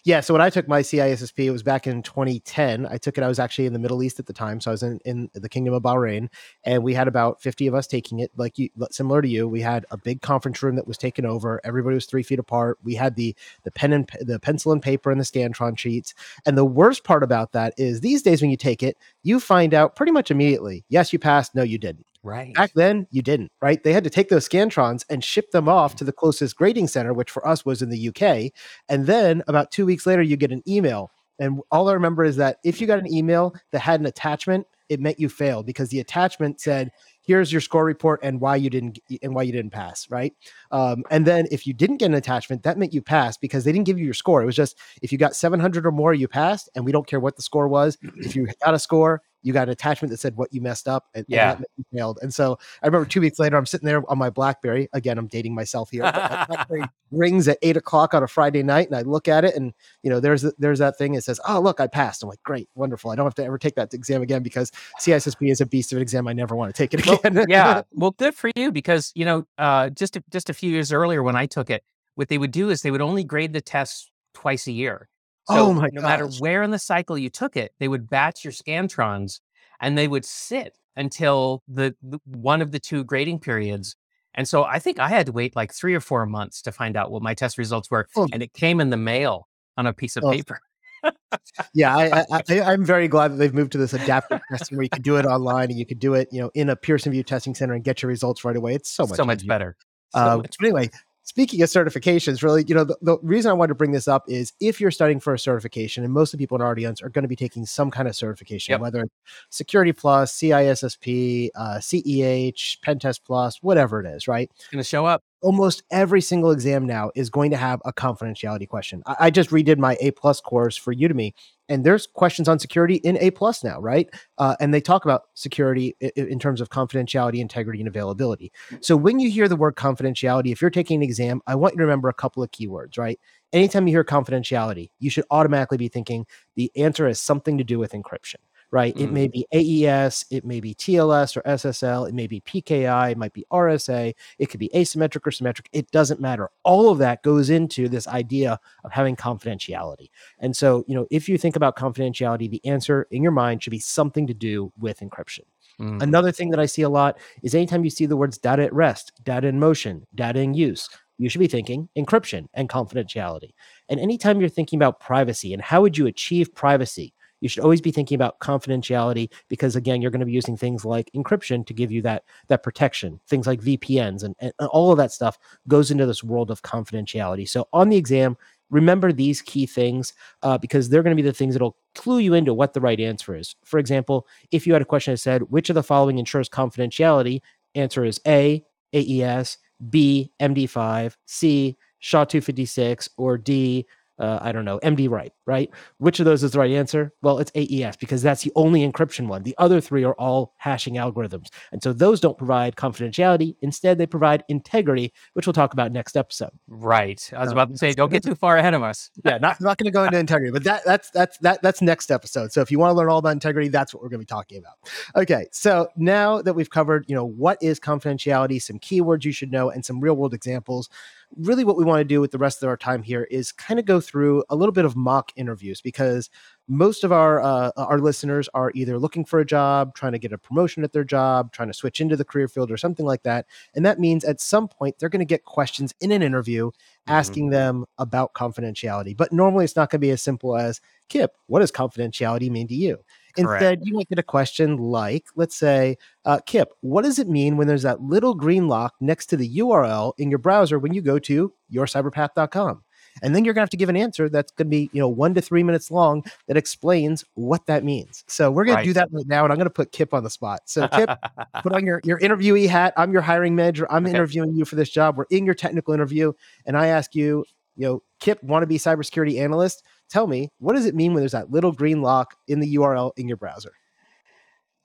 Yeah. 0.05 0.19
So 0.19 0.35
when 0.35 0.41
I 0.41 0.51
took 0.51 0.67
my 0.67 0.81
CISSP, 0.83 1.45
it 1.45 1.49
was 1.49 1.63
back 1.63 1.87
in 1.87 2.03
2010. 2.03 2.85
I 2.85 2.97
took 2.97 3.17
it. 3.17 3.23
I 3.23 3.27
was 3.27 3.39
actually 3.39 3.65
in 3.65 3.73
the 3.73 3.79
Middle 3.79 4.03
East 4.03 4.19
at 4.19 4.27
the 4.27 4.33
time, 4.33 4.61
so 4.61 4.69
I 4.69 4.73
was 4.73 4.83
in, 4.83 4.99
in 5.03 5.31
the 5.33 5.49
Kingdom 5.49 5.73
of 5.73 5.81
Bahrain, 5.81 6.29
and 6.63 6.83
we 6.83 6.93
had 6.93 7.07
about 7.07 7.41
50 7.41 7.65
of 7.65 7.73
us 7.73 7.87
taking 7.87 8.19
it. 8.19 8.29
Like 8.37 8.59
you, 8.59 8.69
similar 8.91 9.23
to 9.23 9.27
you, 9.27 9.47
we 9.47 9.61
had 9.61 9.83
a 9.89 9.97
big 9.97 10.21
conference 10.21 10.61
room 10.61 10.75
that 10.75 10.85
was 10.85 10.99
taken 10.99 11.25
over. 11.25 11.59
Everybody 11.63 11.95
was 11.95 12.05
three 12.05 12.21
feet 12.21 12.37
apart. 12.37 12.77
We 12.83 12.93
had 12.93 13.15
the 13.15 13.35
the 13.63 13.71
pen 13.71 13.93
and 13.93 14.07
the 14.21 14.39
pencil 14.39 14.71
and 14.71 14.81
paper 14.81 15.09
and 15.09 15.19
the 15.19 15.25
Scantron 15.25 15.75
sheets. 15.75 16.13
And 16.45 16.55
the 16.55 16.65
worst 16.65 17.03
part 17.03 17.23
about 17.23 17.51
that 17.53 17.73
is 17.77 18.01
these 18.01 18.21
days 18.21 18.43
when 18.43 18.51
you 18.51 18.57
take 18.57 18.83
it, 18.83 18.97
you 19.23 19.39
find 19.39 19.73
out 19.73 19.95
pretty 19.95 20.11
much 20.11 20.29
immediately. 20.29 20.85
Yes, 20.87 21.13
you 21.13 21.17
passed. 21.17 21.55
No, 21.55 21.63
you 21.63 21.79
didn't. 21.79 22.05
Right. 22.25 22.55
Back 22.55 22.73
then, 22.73 23.05
you 23.11 23.21
didn't, 23.21 23.51
right? 23.61 23.83
They 23.83 23.93
had 23.93 24.03
to 24.03 24.09
take 24.09 24.29
those 24.29 24.49
Scantrons 24.49 25.05
and 25.11 25.23
ship 25.23 25.51
them 25.51 25.69
off 25.69 25.95
to 25.97 26.03
the 26.03 26.11
closest 26.11 26.55
grading 26.55 26.87
center, 26.87 27.13
which 27.13 27.29
for 27.29 27.47
us 27.47 27.63
was 27.63 27.83
in 27.83 27.89
the 27.89 28.09
UK. 28.09 28.51
And 28.89 29.05
then 29.05 29.43
about 29.47 29.69
two 29.69 29.85
weeks 29.85 30.07
later, 30.07 30.23
you 30.23 30.35
get 30.35 30.51
an 30.51 30.63
email. 30.67 31.11
And 31.37 31.61
all 31.69 31.87
I 31.87 31.93
remember 31.93 32.23
is 32.23 32.37
that 32.37 32.57
if 32.63 32.81
you 32.81 32.87
got 32.87 32.97
an 32.97 33.13
email 33.13 33.53
that 33.71 33.79
had 33.79 33.99
an 33.99 34.07
attachment, 34.07 34.65
it 34.89 34.99
meant 34.99 35.19
you 35.19 35.29
failed 35.29 35.67
because 35.67 35.89
the 35.89 35.99
attachment 35.99 36.59
said, 36.59 36.91
here's 37.21 37.51
your 37.51 37.61
score 37.61 37.85
report 37.85 38.19
and 38.23 38.39
why 38.41 38.55
you 38.55 38.69
didn't 38.69 38.99
and 39.21 39.33
why 39.33 39.43
you 39.43 39.51
didn't 39.51 39.71
pass 39.71 40.09
right 40.09 40.33
um, 40.71 41.03
and 41.09 41.25
then 41.25 41.47
if 41.51 41.65
you 41.65 41.73
didn't 41.73 41.97
get 41.97 42.05
an 42.05 42.13
attachment 42.13 42.63
that 42.63 42.77
meant 42.77 42.93
you 42.93 43.01
passed 43.01 43.41
because 43.41 43.63
they 43.63 43.71
didn't 43.71 43.85
give 43.85 43.97
you 43.97 44.05
your 44.05 44.13
score 44.13 44.41
it 44.41 44.45
was 44.45 44.55
just 44.55 44.77
if 45.01 45.11
you 45.11 45.17
got 45.17 45.35
700 45.35 45.85
or 45.85 45.91
more 45.91 46.13
you 46.13 46.27
passed 46.27 46.69
and 46.75 46.85
we 46.85 46.91
don't 46.91 47.07
care 47.07 47.19
what 47.19 47.35
the 47.35 47.41
score 47.41 47.67
was 47.67 47.97
if 48.17 48.35
you 48.35 48.47
got 48.63 48.73
a 48.73 48.79
score 48.79 49.21
you 49.45 49.53
got 49.53 49.67
an 49.67 49.69
attachment 49.69 50.09
that 50.09 50.17
said 50.17 50.35
what 50.35 50.51
you 50.51 50.59
messed 50.59 50.87
up 50.87 51.05
and, 51.13 51.23
yeah. 51.27 51.55
and 51.55 51.65
you 51.77 51.85
failed. 51.93 52.17
And 52.23 52.33
so 52.33 52.57
I 52.81 52.87
remember 52.87 53.07
two 53.07 53.21
weeks 53.21 53.37
later, 53.37 53.57
I'm 53.57 53.67
sitting 53.67 53.85
there 53.85 54.01
on 54.09 54.17
my 54.17 54.31
BlackBerry. 54.31 54.89
Again, 54.91 55.19
I'm 55.19 55.27
dating 55.27 55.53
myself 55.53 55.91
here. 55.91 56.01
BlackBerry 56.49 56.85
rings 57.11 57.47
at 57.47 57.59
eight 57.61 57.77
o'clock 57.77 58.15
on 58.15 58.23
a 58.23 58.27
Friday 58.27 58.63
night, 58.63 58.87
and 58.87 58.95
I 58.95 59.01
look 59.01 59.27
at 59.27 59.45
it, 59.45 59.55
and 59.55 59.71
you 60.01 60.09
know, 60.09 60.19
there's 60.19 60.41
there's 60.57 60.79
that 60.79 60.97
thing. 60.97 61.13
It 61.13 61.23
says, 61.23 61.39
"Oh, 61.47 61.59
look, 61.59 61.79
I 61.79 61.85
passed." 61.85 62.23
I'm 62.23 62.29
like, 62.29 62.41
"Great, 62.41 62.69
wonderful. 62.73 63.11
I 63.11 63.15
don't 63.15 63.25
have 63.25 63.35
to 63.35 63.45
ever 63.45 63.59
take 63.59 63.75
that 63.75 63.93
exam 63.93 64.23
again 64.23 64.41
because 64.41 64.71
CISSP 64.99 65.51
is 65.51 65.61
a 65.61 65.65
beast 65.67 65.91
of 65.93 65.97
an 65.97 66.01
exam. 66.01 66.27
I 66.27 66.33
never 66.33 66.55
want 66.55 66.73
to 66.73 66.77
take 66.77 66.95
it 66.95 67.01
again." 67.01 67.35
Well, 67.35 67.45
yeah, 67.49 67.83
well, 67.91 68.11
good 68.11 68.33
for 68.33 68.49
you 68.55 68.71
because 68.71 69.11
you 69.15 69.25
know, 69.25 69.45
uh, 69.59 69.91
just 69.91 70.15
a, 70.15 70.23
just 70.31 70.49
a 70.49 70.53
few 70.53 70.71
years 70.71 70.91
earlier 70.91 71.21
when 71.21 71.35
I 71.35 71.45
took 71.45 71.69
it, 71.69 71.83
what 72.15 72.29
they 72.29 72.39
would 72.39 72.51
do 72.51 72.69
is 72.71 72.81
they 72.81 72.91
would 72.91 73.01
only 73.01 73.23
grade 73.23 73.53
the 73.53 73.61
tests 73.61 74.09
twice 74.33 74.67
a 74.67 74.71
year. 74.71 75.07
So 75.47 75.57
oh 75.57 75.73
my 75.73 75.89
no 75.93 76.01
gosh. 76.01 76.09
matter 76.09 76.27
where 76.39 76.63
in 76.63 76.71
the 76.71 76.79
cycle 76.79 77.17
you 77.17 77.29
took 77.29 77.55
it, 77.55 77.73
they 77.79 77.87
would 77.87 78.09
batch 78.09 78.43
your 78.43 78.53
scantrons 78.53 79.41
and 79.79 79.97
they 79.97 80.07
would 80.07 80.25
sit 80.25 80.77
until 80.95 81.61
the, 81.67 81.95
the, 82.01 82.19
one 82.25 82.61
of 82.61 82.71
the 82.71 82.79
two 82.79 83.03
grading 83.03 83.39
periods. 83.39 83.95
And 84.33 84.47
so 84.47 84.63
I 84.63 84.79
think 84.79 84.99
I 84.99 85.07
had 85.07 85.27
to 85.27 85.31
wait 85.31 85.55
like 85.55 85.73
three 85.73 85.93
or 85.93 85.99
four 85.99 86.25
months 86.25 86.61
to 86.63 86.71
find 86.71 86.97
out 86.97 87.11
what 87.11 87.21
my 87.21 87.33
test 87.33 87.57
results 87.57 87.89
were, 87.91 88.07
oh. 88.15 88.27
and 88.33 88.41
it 88.41 88.53
came 88.53 88.79
in 88.79 88.89
the 88.89 88.97
mail 88.97 89.47
on 89.77 89.87
a 89.87 89.93
piece 89.93 90.17
of 90.17 90.23
oh. 90.23 90.31
paper. 90.31 90.59
yeah, 91.73 91.95
I, 91.95 92.25
I, 92.49 92.73
am 92.73 92.83
very 92.83 93.07
glad 93.07 93.31
that 93.31 93.35
they've 93.35 93.53
moved 93.53 93.71
to 93.73 93.77
this 93.77 93.93
adaptive 93.93 94.41
testing 94.49 94.77
where 94.77 94.83
you 94.83 94.89
can 94.89 95.03
do 95.03 95.17
it 95.17 95.25
online 95.25 95.69
and 95.69 95.77
you 95.77 95.85
can 95.85 95.99
do 95.99 96.15
it, 96.15 96.27
you 96.31 96.41
know, 96.41 96.49
in 96.55 96.69
a 96.69 96.75
Pearson 96.75 97.11
VUE 97.11 97.23
testing 97.23 97.53
center 97.53 97.73
and 97.73 97.83
get 97.83 98.01
your 98.01 98.09
results 98.09 98.43
right 98.43 98.55
away. 98.55 98.73
It's 98.73 98.89
so 98.89 99.05
much, 99.05 99.17
so 99.17 99.25
much 99.25 99.45
better. 99.45 99.77
So 100.13 100.19
uh, 100.19 100.37
much 100.37 100.55
but 100.57 100.65
anyway, 100.65 100.89
speaking 101.25 101.61
of 101.61 101.69
certifications, 101.69 102.41
really, 102.41 102.63
you 102.67 102.75
know, 102.75 102.83
the, 102.83 102.97
the, 103.01 103.17
reason 103.21 103.49
I 103.51 103.53
wanted 103.53 103.69
to 103.69 103.75
bring 103.75 103.91
this 103.91 104.07
up 104.07 104.23
is 104.27 104.53
if 104.59 104.79
you're 104.79 104.91
studying 104.91 105.19
for 105.19 105.33
a 105.33 105.39
certification, 105.39 106.03
and 106.03 106.13
most 106.13 106.33
of 106.33 106.37
the 106.37 106.43
people 106.43 106.55
in 106.55 106.61
our 106.61 106.71
audience 106.71 107.01
are 107.01 107.09
going 107.09 107.23
to 107.23 107.29
be 107.29 107.35
taking 107.35 107.65
some 107.65 107.91
kind 107.91 108.07
of 108.07 108.15
certification, 108.15 108.73
yep. 108.73 108.81
whether 108.81 109.01
it's 109.01 109.13
Security 109.49 109.91
Plus, 109.91 110.33
CISSP, 110.37 111.49
uh, 111.55 111.77
CEH, 111.79 112.79
Pentest 112.81 113.21
Plus, 113.25 113.61
whatever 113.61 113.99
it 113.99 114.05
is, 114.05 114.27
right? 114.27 114.49
It's 114.55 114.67
going 114.67 114.81
to 114.81 114.87
show 114.87 115.05
up. 115.05 115.23
Almost 115.41 115.83
every 115.91 116.21
single 116.21 116.51
exam 116.51 116.85
now 116.85 117.11
is 117.15 117.29
going 117.29 117.51
to 117.51 117.57
have 117.57 117.81
a 117.85 117.93
confidentiality 117.93 118.67
question. 118.67 119.03
I, 119.05 119.15
I 119.19 119.29
just 119.29 119.49
redid 119.49 119.77
my 119.77 119.97
A 120.01 120.11
plus 120.11 120.41
course 120.41 120.75
for 120.75 120.93
Udemy, 120.93 121.33
and 121.69 121.83
there's 121.83 122.07
questions 122.07 122.47
on 122.47 122.59
security 122.59 122.95
in 122.95 123.17
A 123.17 123.31
plus 123.31 123.63
now, 123.63 123.79
right? 123.79 124.09
Uh, 124.37 124.55
and 124.59 124.73
they 124.73 124.81
talk 124.81 125.05
about 125.05 125.23
security 125.33 125.95
in, 125.99 126.27
in 126.27 126.39
terms 126.39 126.61
of 126.61 126.69
confidentiality, 126.69 127.39
integrity, 127.39 127.79
and 127.79 127.87
availability. 127.87 128.51
So 128.81 128.95
when 128.95 129.19
you 129.19 129.29
hear 129.29 129.47
the 129.47 129.55
word 129.55 129.75
confidentiality, 129.75 130.51
if 130.51 130.61
you're 130.61 130.71
taking 130.71 130.97
an 130.97 131.03
exam, 131.03 131.41
I 131.47 131.55
want 131.55 131.73
you 131.73 131.79
to 131.79 131.83
remember 131.83 132.09
a 132.09 132.13
couple 132.13 132.41
of 132.43 132.51
keywords, 132.51 132.97
right? 132.97 133.19
Anytime 133.53 133.87
you 133.87 133.93
hear 133.93 134.03
confidentiality, 134.03 134.89
you 134.99 135.09
should 135.09 135.25
automatically 135.31 135.77
be 135.77 135.87
thinking 135.87 136.25
the 136.55 136.71
answer 136.75 137.07
has 137.07 137.19
something 137.19 137.57
to 137.57 137.63
do 137.63 137.79
with 137.79 137.93
encryption 137.93 138.35
right? 138.71 138.95
Mm. 138.95 139.01
It 139.01 139.11
may 139.11 139.27
be 139.27 139.45
AES, 139.53 140.25
it 140.31 140.45
may 140.45 140.59
be 140.59 140.73
TLS 140.73 141.37
or 141.37 141.41
SSL, 141.41 142.09
it 142.09 142.13
may 142.13 142.27
be 142.27 142.41
PKI, 142.41 143.11
it 143.11 143.17
might 143.17 143.33
be 143.33 143.45
RSA, 143.51 144.13
it 144.39 144.45
could 144.47 144.59
be 144.59 144.69
asymmetric 144.69 145.25
or 145.25 145.31
symmetric. 145.31 145.69
It 145.71 145.89
doesn't 145.91 146.19
matter. 146.19 146.49
All 146.63 146.89
of 146.89 146.97
that 146.99 147.23
goes 147.23 147.49
into 147.49 147.87
this 147.87 148.07
idea 148.07 148.59
of 148.83 148.91
having 148.91 149.15
confidentiality. 149.15 150.09
And 150.39 150.55
so, 150.55 150.83
you 150.87 150.95
know, 150.95 151.07
if 151.11 151.29
you 151.29 151.37
think 151.37 151.55
about 151.55 151.75
confidentiality, 151.75 152.49
the 152.49 152.65
answer 152.65 153.07
in 153.11 153.23
your 153.23 153.31
mind 153.31 153.63
should 153.63 153.71
be 153.71 153.79
something 153.79 154.27
to 154.27 154.33
do 154.33 154.71
with 154.79 154.99
encryption. 154.99 155.41
Mm. 155.79 156.01
Another 156.01 156.31
thing 156.31 156.49
that 156.51 156.59
I 156.59 156.65
see 156.65 156.83
a 156.83 156.89
lot 156.89 157.17
is 157.43 157.53
anytime 157.53 157.83
you 157.83 157.89
see 157.89 158.05
the 158.05 158.17
words 158.17 158.37
data 158.37 158.63
at 158.63 158.73
rest, 158.73 159.11
data 159.23 159.47
in 159.47 159.59
motion, 159.59 160.05
data 160.15 160.39
in 160.39 160.53
use, 160.53 160.89
you 161.17 161.29
should 161.29 161.39
be 161.39 161.47
thinking 161.47 161.89
encryption 161.97 162.47
and 162.53 162.69
confidentiality. 162.69 163.53
And 163.89 163.99
anytime 163.99 164.39
you're 164.39 164.49
thinking 164.49 164.77
about 164.77 164.99
privacy 164.99 165.53
and 165.53 165.61
how 165.61 165.81
would 165.81 165.97
you 165.97 166.07
achieve 166.07 166.53
privacy, 166.53 167.13
you 167.41 167.49
should 167.49 167.63
always 167.63 167.81
be 167.81 167.91
thinking 167.91 168.15
about 168.15 168.39
confidentiality 168.39 169.29
because 169.49 169.75
again 169.75 170.01
you're 170.01 170.11
going 170.11 170.19
to 170.19 170.25
be 170.25 170.31
using 170.31 170.57
things 170.57 170.85
like 170.85 171.09
encryption 171.15 171.65
to 171.65 171.73
give 171.73 171.91
you 171.91 172.01
that 172.01 172.23
that 172.47 172.63
protection. 172.63 173.19
Things 173.27 173.47
like 173.47 173.61
vpns 173.61 174.23
and, 174.23 174.35
and 174.39 174.53
all 174.69 174.91
of 174.91 174.97
that 174.97 175.11
stuff 175.11 175.37
goes 175.67 175.91
into 175.91 176.05
this 176.05 176.23
world 176.23 176.51
of 176.51 176.61
confidentiality. 176.61 177.47
So 177.47 177.67
on 177.73 177.89
the 177.89 177.97
exam 177.97 178.37
remember 178.71 179.11
these 179.13 179.41
key 179.43 179.67
things 179.67 180.13
uh, 180.41 180.57
because 180.57 180.89
they're 180.89 181.03
going 181.03 181.15
to 181.15 181.21
be 181.21 181.27
the 181.27 181.33
things 181.33 181.53
that'll 181.53 181.77
clue 181.93 182.17
you 182.17 182.33
into 182.33 182.53
what 182.53 182.73
the 182.73 182.81
right 182.81 182.99
answer 182.99 183.35
is. 183.35 183.55
For 183.63 183.79
example 183.79 184.27
if 184.51 184.65
you 184.65 184.73
had 184.73 184.81
a 184.81 184.85
question 184.85 185.13
that 185.13 185.19
said 185.19 185.43
which 185.43 185.69
of 185.69 185.75
the 185.75 185.83
following 185.83 186.17
ensures 186.17 186.49
confidentiality? 186.49 187.41
Answer 187.75 188.05
is 188.05 188.19
a 188.25 188.63
aes 188.93 189.57
b 189.89 190.31
md5 190.41 191.15
c 191.25 191.77
sha 191.99 192.23
256 192.23 193.09
or 193.17 193.37
d 193.37 193.85
uh, 194.19 194.39
I 194.41 194.51
don't 194.51 194.65
know, 194.65 194.79
MD 194.79 195.09
right, 195.09 195.33
right? 195.45 195.69
Which 195.97 196.19
of 196.19 196.25
those 196.25 196.43
is 196.43 196.51
the 196.51 196.59
right 196.59 196.71
answer? 196.71 197.13
Well, 197.21 197.39
it's 197.39 197.51
AES 197.55 197.97
because 197.97 198.21
that's 198.21 198.43
the 198.43 198.51
only 198.55 198.89
encryption 198.89 199.27
one. 199.27 199.43
The 199.43 199.55
other 199.57 199.81
three 199.81 200.03
are 200.03 200.13
all 200.13 200.53
hashing 200.57 200.95
algorithms. 200.95 201.47
And 201.71 201.83
so 201.83 201.91
those 201.91 202.19
don't 202.19 202.37
provide 202.37 202.75
confidentiality. 202.75 203.55
Instead, 203.61 203.97
they 203.97 204.05
provide 204.05 204.43
integrity, 204.47 205.13
which 205.33 205.47
we'll 205.47 205.53
talk 205.53 205.73
about 205.73 205.91
next 205.91 206.15
episode. 206.15 206.51
Right. 206.67 207.29
I 207.35 207.43
was 207.43 207.51
about 207.51 207.69
to 207.69 207.77
say, 207.77 207.91
don't 207.93 208.11
get 208.11 208.23
too 208.23 208.35
far 208.35 208.57
ahead 208.57 208.73
of 208.73 208.83
us. 208.83 209.09
yeah, 209.25 209.37
not, 209.37 209.59
not 209.59 209.77
going 209.77 209.85
to 209.85 209.91
go 209.91 210.03
into 210.03 210.17
integrity, 210.17 210.51
but 210.51 210.63
that 210.63 210.83
that's 210.85 211.09
that's 211.09 211.37
that 211.39 211.61
that's 211.61 211.81
next 211.81 212.11
episode. 212.11 212.51
So 212.51 212.61
if 212.61 212.71
you 212.71 212.79
want 212.79 212.91
to 212.91 212.95
learn 212.95 213.09
all 213.09 213.19
about 213.19 213.33
integrity, 213.33 213.67
that's 213.67 213.93
what 213.93 214.01
we're 214.01 214.09
going 214.09 214.19
to 214.19 214.25
be 214.25 214.25
talking 214.25 214.57
about. 214.57 214.73
Okay. 215.15 215.47
So 215.51 215.89
now 215.97 216.41
that 216.41 216.53
we've 216.53 216.69
covered, 216.69 217.05
you 217.07 217.15
know, 217.15 217.25
what 217.25 217.57
is 217.61 217.79
confidentiality, 217.79 218.61
some 218.61 218.79
keywords 218.79 219.25
you 219.25 219.31
should 219.31 219.51
know, 219.51 219.69
and 219.69 219.83
some 219.83 219.99
real 219.99 220.15
world 220.15 220.33
examples, 220.33 220.89
really 221.37 221.63
what 221.63 221.77
we 221.77 221.83
want 221.83 221.99
to 221.99 222.05
do 222.05 222.21
with 222.21 222.31
the 222.31 222.37
rest 222.37 222.63
of 222.63 222.69
our 222.69 222.77
time 222.77 223.03
here 223.03 223.23
is 223.29 223.51
kind 223.51 223.79
of 223.79 223.85
go 223.85 223.99
through 223.99 224.43
a 224.49 224.55
little 224.55 224.71
bit 224.71 224.85
of 224.85 224.95
mock 224.95 225.31
interviews 225.35 225.81
because 225.81 226.29
most 226.67 227.03
of 227.03 227.11
our 227.11 227.41
uh, 227.41 227.71
our 227.77 227.99
listeners 227.99 228.49
are 228.53 228.71
either 228.73 228.97
looking 228.97 229.25
for 229.25 229.39
a 229.39 229.45
job, 229.45 229.93
trying 229.95 230.13
to 230.13 230.19
get 230.19 230.33
a 230.33 230.37
promotion 230.37 230.83
at 230.83 230.93
their 230.93 231.03
job, 231.03 231.51
trying 231.51 231.67
to 231.67 231.73
switch 231.73 232.01
into 232.01 232.15
the 232.15 232.25
career 232.25 232.47
field 232.47 232.71
or 232.71 232.77
something 232.77 233.05
like 233.05 233.23
that. 233.23 233.45
And 233.75 233.85
that 233.85 233.99
means 233.99 234.23
at 234.23 234.41
some 234.41 234.67
point 234.67 234.97
they're 234.97 235.09
going 235.09 235.19
to 235.19 235.25
get 235.25 235.45
questions 235.45 235.93
in 235.99 236.11
an 236.11 236.23
interview 236.23 236.71
asking 237.07 237.45
mm-hmm. 237.45 237.53
them 237.53 237.85
about 237.97 238.33
confidentiality. 238.33 239.15
But 239.15 239.31
normally 239.31 239.65
it's 239.65 239.75
not 239.75 239.89
going 239.89 239.99
to 240.01 240.07
be 240.07 240.11
as 240.11 240.21
simple 240.21 240.57
as, 240.57 240.81
Kip, 241.09 241.35
what 241.47 241.59
does 241.59 241.71
confidentiality 241.71 242.49
mean 242.49 242.67
to 242.67 242.75
you? 242.75 242.99
Correct. 243.37 243.61
Instead, 243.61 243.79
you 243.83 243.93
might 243.93 244.09
get 244.09 244.19
a 244.19 244.23
question 244.23 244.77
like, 244.77 245.25
let's 245.35 245.55
say, 245.55 245.97
uh, 246.25 246.39
Kip, 246.45 246.69
what 246.81 247.03
does 247.03 247.19
it 247.19 247.27
mean 247.27 247.57
when 247.57 247.67
there's 247.67 247.83
that 247.83 248.01
little 248.01 248.33
green 248.33 248.67
lock 248.67 248.93
next 248.99 249.27
to 249.27 249.37
the 249.37 249.57
URL 249.57 250.13
in 250.17 250.29
your 250.29 250.39
browser 250.39 250.79
when 250.79 250.93
you 250.93 251.01
go 251.01 251.19
to 251.19 251.53
yourcyberpath.com? 251.71 252.83
And 253.21 253.33
then 253.33 253.45
you're 253.45 253.53
going 253.53 253.61
to 253.61 253.65
have 253.65 253.69
to 253.69 253.77
give 253.77 253.89
an 253.89 253.95
answer 253.95 254.27
that's 254.27 254.51
going 254.51 254.67
to 254.67 254.69
be, 254.69 254.89
you 254.91 254.99
know, 254.99 255.07
one 255.07 255.33
to 255.35 255.41
three 255.41 255.63
minutes 255.63 255.89
long 255.89 256.23
that 256.47 256.57
explains 256.57 257.23
what 257.35 257.65
that 257.67 257.83
means. 257.83 258.23
So 258.27 258.51
we're 258.51 258.65
going 258.65 258.75
right. 258.75 258.81
to 258.81 258.89
do 258.89 258.93
that 258.93 259.07
right 259.11 259.25
now. 259.25 259.45
And 259.45 259.53
I'm 259.53 259.57
going 259.57 259.67
to 259.67 259.73
put 259.73 259.93
Kip 259.93 260.13
on 260.13 260.23
the 260.23 260.29
spot. 260.29 260.61
So 260.65 260.87
Kip, 260.89 261.09
put 261.63 261.71
on 261.71 261.85
your, 261.85 262.01
your 262.03 262.19
interviewee 262.19 262.67
hat. 262.67 262.93
I'm 262.97 263.13
your 263.13 263.21
hiring 263.21 263.55
manager. 263.55 263.87
I'm 263.89 264.05
okay. 264.05 264.13
interviewing 264.13 264.53
you 264.55 264.65
for 264.65 264.75
this 264.75 264.89
job. 264.89 265.17
We're 265.17 265.25
in 265.29 265.45
your 265.45 265.55
technical 265.55 265.93
interview. 265.93 266.33
And 266.65 266.77
I 266.77 266.87
ask 266.87 267.15
you, 267.15 267.45
you 267.77 267.87
know, 267.87 268.03
Kip, 268.19 268.41
want 268.43 268.63
to 268.63 268.67
be 268.67 268.77
cybersecurity 268.77 269.39
analyst? 269.39 269.83
Tell 270.09 270.27
me, 270.27 270.49
what 270.59 270.73
does 270.73 270.85
it 270.85 270.95
mean 270.95 271.13
when 271.13 271.21
there's 271.21 271.31
that 271.31 271.51
little 271.51 271.71
green 271.71 272.01
lock 272.01 272.35
in 272.47 272.59
the 272.59 272.75
URL 272.75 273.11
in 273.17 273.27
your 273.27 273.37
browser? 273.37 273.71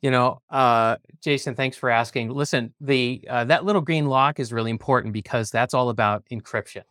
You 0.03 0.11
know, 0.11 0.41
uh, 0.49 0.97
Jason, 1.21 1.55
thanks 1.55 1.77
for 1.77 1.91
asking. 1.91 2.31
Listen, 2.31 2.73
the 2.81 3.23
uh, 3.29 3.45
that 3.45 3.65
little 3.65 3.83
green 3.83 4.07
lock 4.07 4.41
is 4.41 4.53
really 4.53 4.71
important 4.71 5.13
because 5.13 5.51
that's 5.51 5.75
all 5.75 5.91
about 5.91 6.25
encryption, 6.33 6.85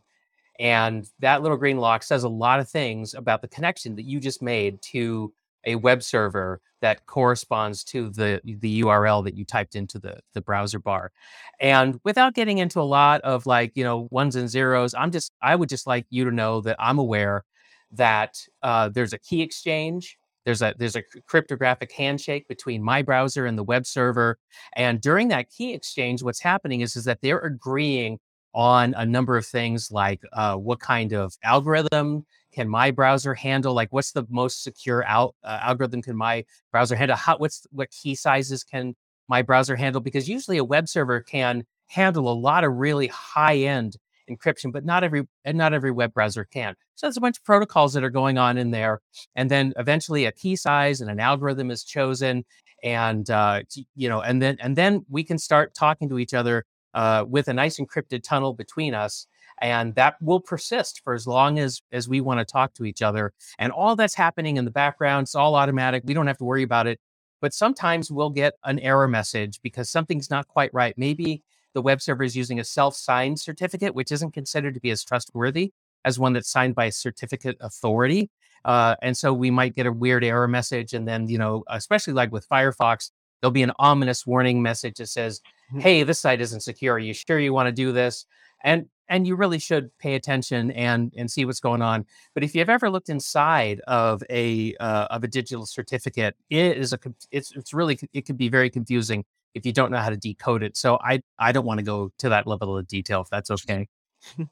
and 0.59 1.09
that 1.19 1.41
little 1.41 1.57
green 1.57 1.77
lock 1.77 2.03
says 2.03 2.23
a 2.23 2.29
lot 2.29 2.59
of 2.59 2.69
things 2.69 3.15
about 3.15 3.41
the 3.41 3.47
connection 3.47 3.95
that 3.95 4.05
you 4.05 4.19
just 4.19 4.43
made 4.43 4.79
to 4.83 5.33
a 5.65 5.75
web 5.75 6.03
server 6.03 6.61
that 6.81 7.05
corresponds 7.07 7.83
to 7.83 8.09
the 8.09 8.41
the 8.43 8.81
URL 8.81 9.23
that 9.23 9.35
you 9.35 9.43
typed 9.43 9.75
into 9.75 9.99
the 9.99 10.19
the 10.33 10.41
browser 10.41 10.79
bar. 10.79 11.11
And 11.59 11.99
without 12.03 12.33
getting 12.35 12.59
into 12.59 12.79
a 12.79 12.83
lot 12.83 13.21
of 13.21 13.45
like, 13.45 13.71
you 13.75 13.83
know, 13.83 14.07
ones 14.11 14.35
and 14.35 14.49
zeros, 14.49 14.93
I'm 14.93 15.11
just 15.11 15.33
I 15.41 15.55
would 15.55 15.69
just 15.69 15.87
like 15.87 16.05
you 16.09 16.25
to 16.25 16.31
know 16.31 16.61
that 16.61 16.77
I'm 16.79 16.99
aware 16.99 17.43
that 17.91 18.37
uh, 18.63 18.89
there's 18.89 19.13
a 19.13 19.19
key 19.19 19.41
exchange 19.41 20.17
there's 20.45 20.61
a 20.61 20.73
there's 20.77 20.95
a 20.95 21.03
cryptographic 21.27 21.91
handshake 21.91 22.47
between 22.47 22.81
my 22.81 23.01
browser 23.01 23.45
and 23.45 23.57
the 23.57 23.63
web 23.63 23.85
server 23.85 24.37
and 24.73 25.01
during 25.01 25.27
that 25.27 25.49
key 25.49 25.73
exchange 25.73 26.23
what's 26.23 26.41
happening 26.41 26.81
is 26.81 26.95
is 26.95 27.03
that 27.05 27.19
they're 27.21 27.39
agreeing 27.39 28.17
on 28.53 28.93
a 28.95 29.05
number 29.05 29.37
of 29.37 29.45
things 29.45 29.91
like 29.91 30.21
uh, 30.33 30.55
what 30.55 30.79
kind 30.79 31.13
of 31.13 31.37
algorithm 31.43 32.25
can 32.51 32.67
my 32.67 32.89
browser 32.89 33.33
handle 33.33 33.73
like 33.73 33.91
what's 33.91 34.11
the 34.11 34.25
most 34.29 34.63
secure 34.63 35.03
al- 35.03 35.35
uh, 35.43 35.59
algorithm 35.61 36.01
can 36.01 36.15
my 36.15 36.43
browser 36.71 36.95
handle 36.95 37.15
how 37.15 37.37
what's 37.37 37.67
what 37.71 37.91
key 37.91 38.15
sizes 38.15 38.63
can 38.63 38.95
my 39.27 39.41
browser 39.41 39.75
handle 39.75 40.01
because 40.01 40.27
usually 40.27 40.57
a 40.57 40.63
web 40.63 40.89
server 40.89 41.21
can 41.21 41.63
handle 41.87 42.31
a 42.31 42.33
lot 42.33 42.63
of 42.63 42.73
really 42.73 43.07
high 43.07 43.57
end 43.57 43.97
encryption, 44.29 44.71
but 44.71 44.85
not 44.85 45.03
every 45.03 45.27
and 45.45 45.57
not 45.57 45.73
every 45.73 45.91
web 45.91 46.13
browser 46.13 46.45
can. 46.45 46.75
So 46.95 47.07
there's 47.07 47.17
a 47.17 47.21
bunch 47.21 47.37
of 47.37 47.43
protocols 47.43 47.93
that 47.93 48.03
are 48.03 48.09
going 48.09 48.37
on 48.37 48.57
in 48.57 48.71
there, 48.71 49.01
and 49.35 49.49
then 49.49 49.73
eventually 49.77 50.25
a 50.25 50.31
key 50.31 50.55
size 50.55 51.01
and 51.01 51.09
an 51.09 51.19
algorithm 51.19 51.71
is 51.71 51.83
chosen, 51.83 52.45
and 52.83 53.29
uh, 53.29 53.61
you 53.95 54.09
know, 54.09 54.21
and 54.21 54.41
then 54.41 54.57
and 54.59 54.75
then 54.75 55.05
we 55.09 55.23
can 55.23 55.37
start 55.37 55.73
talking 55.73 56.09
to 56.09 56.19
each 56.19 56.33
other 56.33 56.65
uh, 56.93 57.25
with 57.27 57.47
a 57.47 57.53
nice 57.53 57.79
encrypted 57.79 58.23
tunnel 58.23 58.53
between 58.53 58.93
us, 58.93 59.27
and 59.61 59.95
that 59.95 60.15
will 60.21 60.39
persist 60.39 61.01
for 61.03 61.13
as 61.13 61.27
long 61.27 61.59
as 61.59 61.81
as 61.91 62.07
we 62.07 62.21
want 62.21 62.39
to 62.39 62.45
talk 62.45 62.73
to 62.75 62.85
each 62.85 63.01
other. 63.01 63.33
And 63.57 63.71
all 63.71 63.95
that's 63.95 64.15
happening 64.15 64.57
in 64.57 64.65
the 64.65 64.71
background, 64.71 65.25
it's 65.25 65.35
all 65.35 65.55
automatic. 65.55 66.03
We 66.05 66.13
don't 66.13 66.27
have 66.27 66.37
to 66.37 66.45
worry 66.45 66.63
about 66.63 66.87
it. 66.87 66.99
But 67.41 67.53
sometimes 67.53 68.11
we'll 68.11 68.31
get 68.31 68.53
an 68.65 68.79
error 68.79 69.07
message 69.07 69.61
because 69.61 69.89
something's 69.89 70.29
not 70.29 70.47
quite 70.47 70.73
right. 70.73 70.93
Maybe 70.97 71.41
the 71.73 71.81
web 71.81 72.01
server 72.01 72.23
is 72.23 72.35
using 72.35 72.59
a 72.59 72.63
self-signed 72.63 73.39
certificate, 73.39 73.95
which 73.95 74.11
isn't 74.11 74.31
considered 74.31 74.73
to 74.73 74.79
be 74.79 74.91
as 74.91 75.03
trustworthy 75.03 75.71
as 76.05 76.19
one 76.19 76.33
that's 76.33 76.49
signed 76.49 76.75
by 76.75 76.85
a 76.85 76.91
certificate 76.91 77.57
authority. 77.59 78.29
Uh, 78.65 78.95
and 79.01 79.17
so 79.17 79.33
we 79.33 79.51
might 79.51 79.75
get 79.75 79.85
a 79.85 79.91
weird 79.91 80.23
error 80.23 80.47
message, 80.47 80.93
and 80.93 81.07
then 81.07 81.27
you 81.27 81.37
know, 81.37 81.63
especially 81.69 82.13
like 82.13 82.31
with 82.31 82.47
Firefox, 82.49 83.11
there'll 83.41 83.51
be 83.51 83.63
an 83.63 83.71
ominous 83.79 84.25
warning 84.25 84.61
message 84.61 84.95
that 84.97 85.07
says, 85.07 85.39
mm-hmm. 85.71 85.79
"Hey, 85.79 86.03
this 86.03 86.19
site 86.19 86.41
isn't 86.41 86.61
secure. 86.61 86.95
Are 86.95 86.99
you 86.99 87.13
sure 87.13 87.39
you 87.39 87.53
want 87.53 87.67
to 87.67 87.71
do 87.71 87.91
this?" 87.93 88.25
And 88.63 88.87
and 89.07 89.25
you 89.25 89.35
really 89.35 89.59
should 89.59 89.97
pay 89.97 90.15
attention 90.15 90.71
and 90.71 91.13
and 91.15 91.31
see 91.31 91.45
what's 91.45 91.61
going 91.61 91.81
on. 91.81 92.05
But 92.33 92.43
if 92.43 92.53
you've 92.53 92.69
ever 92.69 92.89
looked 92.89 93.09
inside 93.09 93.79
of 93.87 94.21
a 94.29 94.75
uh, 94.75 95.07
of 95.09 95.23
a 95.23 95.27
digital 95.27 95.65
certificate, 95.65 96.35
it 96.49 96.77
is 96.77 96.91
a 96.91 96.99
it's 97.31 97.53
it's 97.55 97.73
really 97.73 97.97
it 98.13 98.25
can 98.25 98.35
be 98.35 98.49
very 98.49 98.69
confusing 98.69 99.23
if 99.53 99.65
you 99.65 99.73
don't 99.73 99.91
know 99.91 99.97
how 99.97 100.09
to 100.09 100.17
decode 100.17 100.63
it. 100.63 100.77
So 100.77 100.97
I 101.01 101.21
I 101.37 101.51
don't 101.51 101.65
want 101.65 101.79
to 101.79 101.83
go 101.83 102.11
to 102.19 102.29
that 102.29 102.47
level 102.47 102.77
of 102.77 102.87
detail 102.87 103.21
if 103.21 103.29
that's 103.29 103.51
okay. 103.51 103.87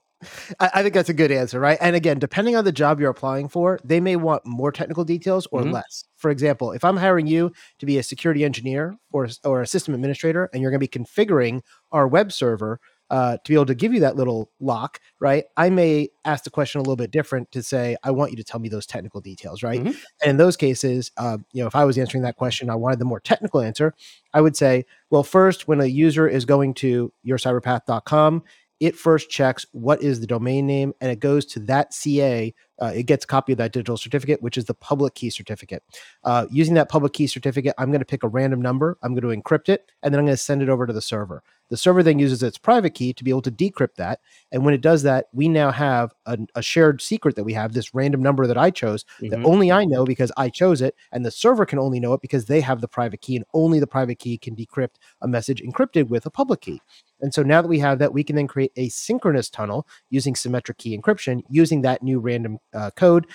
I, 0.59 0.81
think 0.81 0.95
that's 0.95 1.09
a 1.09 1.13
good 1.13 1.31
answer, 1.31 1.59
right? 1.59 1.77
And 1.79 1.95
again, 1.95 2.17
depending 2.17 2.55
on 2.55 2.65
the 2.65 2.71
job 2.71 2.99
you're 2.99 3.11
applying 3.11 3.47
for, 3.47 3.79
they 3.83 3.99
may 3.99 4.15
want 4.15 4.45
more 4.45 4.71
technical 4.71 5.03
details 5.03 5.47
or 5.51 5.61
mm-hmm. 5.61 5.73
less. 5.73 6.05
For 6.15 6.31
example, 6.31 6.71
if 6.71 6.83
I'm 6.83 6.97
hiring 6.97 7.27
you 7.27 7.51
to 7.77 7.85
be 7.85 7.99
a 7.99 8.03
security 8.03 8.43
engineer 8.43 8.97
or 9.11 9.27
or 9.43 9.61
a 9.61 9.67
system 9.67 9.93
administrator, 9.93 10.49
and 10.51 10.61
you're 10.61 10.71
going 10.71 10.79
to 10.79 10.87
be 10.87 11.05
configuring 11.05 11.61
our 11.91 12.07
web 12.07 12.31
server, 12.31 12.79
uh, 13.09 13.37
to 13.37 13.51
be 13.51 13.53
able 13.53 13.65
to 13.65 13.75
give 13.75 13.93
you 13.93 13.99
that 14.01 14.15
little 14.15 14.49
lock, 14.59 14.99
right? 15.19 15.45
I 15.55 15.69
may 15.69 16.09
ask 16.25 16.43
the 16.43 16.49
question 16.49 16.79
a 16.79 16.81
little 16.81 16.95
bit 16.95 17.11
different 17.11 17.51
to 17.51 17.63
say, 17.63 17.95
I 18.03 18.11
want 18.11 18.31
you 18.31 18.37
to 18.37 18.43
tell 18.43 18.59
me 18.59 18.69
those 18.69 18.85
technical 18.85 19.21
details, 19.21 19.63
right? 19.63 19.79
Mm-hmm. 19.79 19.99
And 20.21 20.31
in 20.31 20.37
those 20.37 20.57
cases, 20.57 21.11
uh, 21.17 21.37
you 21.53 21.61
know, 21.61 21.67
if 21.67 21.75
I 21.75 21.85
was 21.85 21.97
answering 21.97 22.23
that 22.23 22.35
question, 22.35 22.69
I 22.69 22.75
wanted 22.75 22.99
the 22.99 23.05
more 23.05 23.19
technical 23.19 23.61
answer. 23.61 23.93
I 24.33 24.41
would 24.41 24.57
say, 24.57 24.85
well, 25.09 25.23
first, 25.23 25.67
when 25.67 25.79
a 25.81 25.85
user 25.85 26.27
is 26.27 26.45
going 26.45 26.73
to 26.75 27.11
yourcyberpath.com, 27.25 28.43
it 28.79 28.95
first 28.95 29.29
checks 29.29 29.65
what 29.71 30.01
is 30.03 30.19
the 30.19 30.27
domain 30.27 30.67
name 30.67 30.93
and 31.01 31.11
it 31.11 31.19
goes 31.19 31.45
to 31.45 31.59
that 31.61 31.93
CA. 31.93 32.53
Uh, 32.79 32.91
it 32.93 33.03
gets 33.03 33.23
a 33.23 33.27
copy 33.27 33.51
of 33.51 33.57
that 33.57 33.73
digital 33.73 33.97
certificate, 33.97 34.41
which 34.41 34.57
is 34.57 34.65
the 34.65 34.73
public 34.73 35.15
key 35.15 35.31
certificate. 35.31 35.83
Uh, 36.23 36.45
using 36.51 36.75
that 36.75 36.89
public 36.89 37.13
key 37.13 37.25
certificate, 37.25 37.73
I'm 37.77 37.89
going 37.89 38.01
to 38.01 38.05
pick 38.05 38.23
a 38.23 38.27
random 38.27 38.61
number, 38.61 38.97
I'm 39.01 39.15
going 39.15 39.35
to 39.35 39.41
encrypt 39.41 39.69
it, 39.69 39.91
and 40.03 40.13
then 40.13 40.19
I'm 40.19 40.25
going 40.25 40.37
to 40.37 40.41
send 40.41 40.61
it 40.61 40.69
over 40.69 40.85
to 40.85 40.93
the 40.93 41.01
server. 41.01 41.43
The 41.69 41.77
server 41.77 42.03
then 42.03 42.19
uses 42.19 42.43
its 42.43 42.57
private 42.57 42.93
key 42.93 43.13
to 43.13 43.23
be 43.23 43.31
able 43.31 43.41
to 43.43 43.51
decrypt 43.51 43.95
that. 43.95 44.19
And 44.51 44.63
when 44.63 44.73
it 44.73 44.81
does 44.81 45.03
that, 45.03 45.25
we 45.33 45.49
now 45.49 45.71
have 45.71 46.13
a, 46.25 46.37
a 46.55 46.61
shared 46.61 47.01
secret 47.01 47.35
that 47.35 47.43
we 47.43 47.53
have 47.53 47.73
this 47.73 47.93
random 47.93 48.21
number 48.21 48.47
that 48.47 48.57
I 48.57 48.71
chose 48.71 49.03
mm-hmm. 49.21 49.29
that 49.29 49.43
only 49.45 49.71
I 49.71 49.85
know 49.85 50.05
because 50.05 50.31
I 50.37 50.49
chose 50.49 50.81
it. 50.81 50.95
And 51.11 51.25
the 51.25 51.31
server 51.31 51.65
can 51.65 51.79
only 51.79 51.99
know 51.99 52.13
it 52.13 52.21
because 52.21 52.45
they 52.45 52.61
have 52.61 52.81
the 52.81 52.87
private 52.87 53.21
key, 53.21 53.35
and 53.35 53.45
only 53.53 53.79
the 53.79 53.87
private 53.87 54.19
key 54.19 54.37
can 54.37 54.55
decrypt 54.55 54.95
a 55.21 55.27
message 55.27 55.61
encrypted 55.61 56.07
with 56.07 56.25
a 56.25 56.31
public 56.31 56.61
key. 56.61 56.81
And 57.19 57.33
so 57.33 57.41
now 57.41 57.61
that 57.61 57.67
we 57.67 57.79
have 57.79 57.99
that, 57.99 58.13
we 58.13 58.23
can 58.23 58.35
then 58.35 58.47
create 58.47 58.71
a 58.75 58.89
synchronous 58.89 59.49
tunnel 59.49 59.87
using 60.09 60.35
symmetric 60.35 60.77
key 60.77 60.97
encryption 60.97 61.41
using 61.49 61.81
that 61.81 62.03
new 62.03 62.19
random 62.19 62.59
uh, 62.73 62.91
code. 62.91 63.25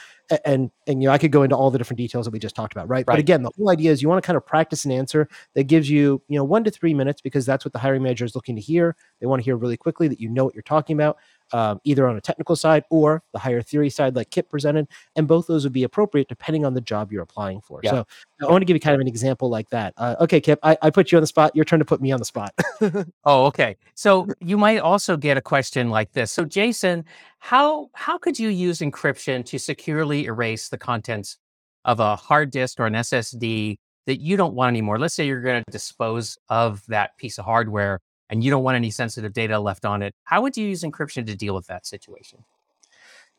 And, 0.45 0.71
and, 0.87 1.03
you 1.03 1.09
know, 1.09 1.13
I 1.13 1.19
could 1.19 1.33
go 1.33 1.43
into 1.43 1.57
all 1.57 1.71
the 1.71 1.79
different 1.79 1.99
details 1.99 2.25
that 2.25 2.31
we 2.31 2.39
just 2.39 2.55
talked 2.55 2.73
about, 2.73 2.89
right? 2.89 2.99
right? 2.99 3.07
But 3.07 3.19
again, 3.19 3.43
the 3.43 3.51
whole 3.57 3.71
idea 3.71 3.91
is 3.91 4.01
you 4.01 4.09
want 4.09 4.23
to 4.23 4.27
kind 4.27 4.37
of 4.37 4.47
practice 4.47 4.85
an 4.85 4.93
answer 4.93 5.29
that 5.55 5.65
gives 5.65 5.91
you, 5.91 6.23
you 6.29 6.39
know, 6.39 6.45
one 6.45 6.65
to 6.65 6.71
three 6.71 6.95
minutes 6.95 7.21
because 7.21 7.45
that's 7.45 7.65
what 7.65 7.73
the 7.73 7.79
hiring 7.79 8.03
manager 8.03 8.25
is 8.25 8.35
looking 8.35 8.55
to 8.55 8.63
hear. 8.63 8.97
They 9.21 9.27
want 9.27 9.41
to 9.41 9.45
hear 9.45 9.57
really 9.57 9.77
quickly 9.77 10.09
that 10.09 10.21
you 10.21 10.29
know 10.29 10.45
what 10.45 10.55
you're 10.55 10.63
talking 10.63 10.95
about 10.95 11.02
um, 11.53 11.81
either 11.85 12.09
on 12.09 12.17
a 12.17 12.21
technical 12.21 12.57
side 12.57 12.85
or 12.91 13.23
the 13.33 13.39
higher 13.39 13.63
theory 13.63 13.91
side, 13.91 14.17
like 14.17 14.31
Kip 14.31 14.49
presented. 14.49 14.89
And 15.17 15.29
both 15.29 15.47
those 15.47 15.65
would 15.65 15.73
be 15.73 15.85
appropriate 15.85 16.29
depending 16.29 16.65
on 16.65 16.75
the 16.75 16.81
job 16.81 17.13
you're 17.13 17.23
applying 17.23 17.61
for. 17.61 17.81
Yeah. 17.83 17.91
So 17.91 18.07
I 18.41 18.51
want 18.51 18.63
to 18.63 18.65
give 18.65 18.75
you 18.75 18.81
kind 18.81 18.95
of 18.95 19.01
an 19.01 19.09
example 19.09 19.49
like 19.49 19.69
that. 19.71 19.95
Uh, 19.97 20.17
okay, 20.21 20.41
Kip, 20.41 20.59
I, 20.63 20.77
I 20.83 20.91
put 20.91 21.13
you 21.13 21.19
on 21.19 21.23
the 21.23 21.27
spot. 21.27 21.55
Your 21.55 21.65
turn 21.65 21.79
to 21.79 21.85
put 21.85 22.01
me 22.01 22.11
on 22.13 22.19
the 22.19 22.25
spot. 22.25 22.55
oh, 23.25 23.47
okay. 23.47 23.77
So 23.95 24.29
you 24.41 24.57
might 24.57 24.79
also 24.79 25.17
get 25.17 25.37
a 25.37 25.43
question 25.43 25.91
like 25.91 26.13
this. 26.13 26.33
So 26.33 26.45
Jason, 26.45 27.05
how 27.39 27.91
how 27.95 28.19
could 28.19 28.39
you 28.39 28.49
use 28.49 28.79
encryption 28.79 29.45
to 29.47 29.59
securely 29.59 30.27
erase 30.27 30.69
the 30.69 30.79
contents 30.79 31.39
of 31.85 32.01
a 32.01 32.17
hard 32.17 32.51
disk 32.51 32.81
or 32.81 32.87
an 32.87 32.95
SSD 32.95 33.79
that 34.07 34.21
you 34.21 34.37
don't 34.37 34.55
want 34.55 34.69
anymore? 34.69 34.99
Let's 34.99 35.15
say 35.15 35.27
you're 35.27 35.43
going 35.43 35.63
to 35.65 35.73
dispose 35.73 36.39
of 36.49 36.85
that 36.87 37.17
piece 37.19 37.39
of 37.39 37.45
hardware 37.45 38.01
and 38.33 38.43
you 38.43 38.51
don't 38.51 38.65
want 38.65 38.77
any 38.77 38.91
sensitive 38.91 39.35
data 39.35 39.61
left 39.61 39.85
on 39.85 40.03
it, 40.03 40.15
how 40.25 40.41
would 40.41 40.57
you 40.57 40.67
use 40.67 40.83
encryption 40.83 41.27
to 41.27 41.37
deal 41.37 41.55
with 41.55 41.67
that 41.67 41.87
situation? 41.87 42.43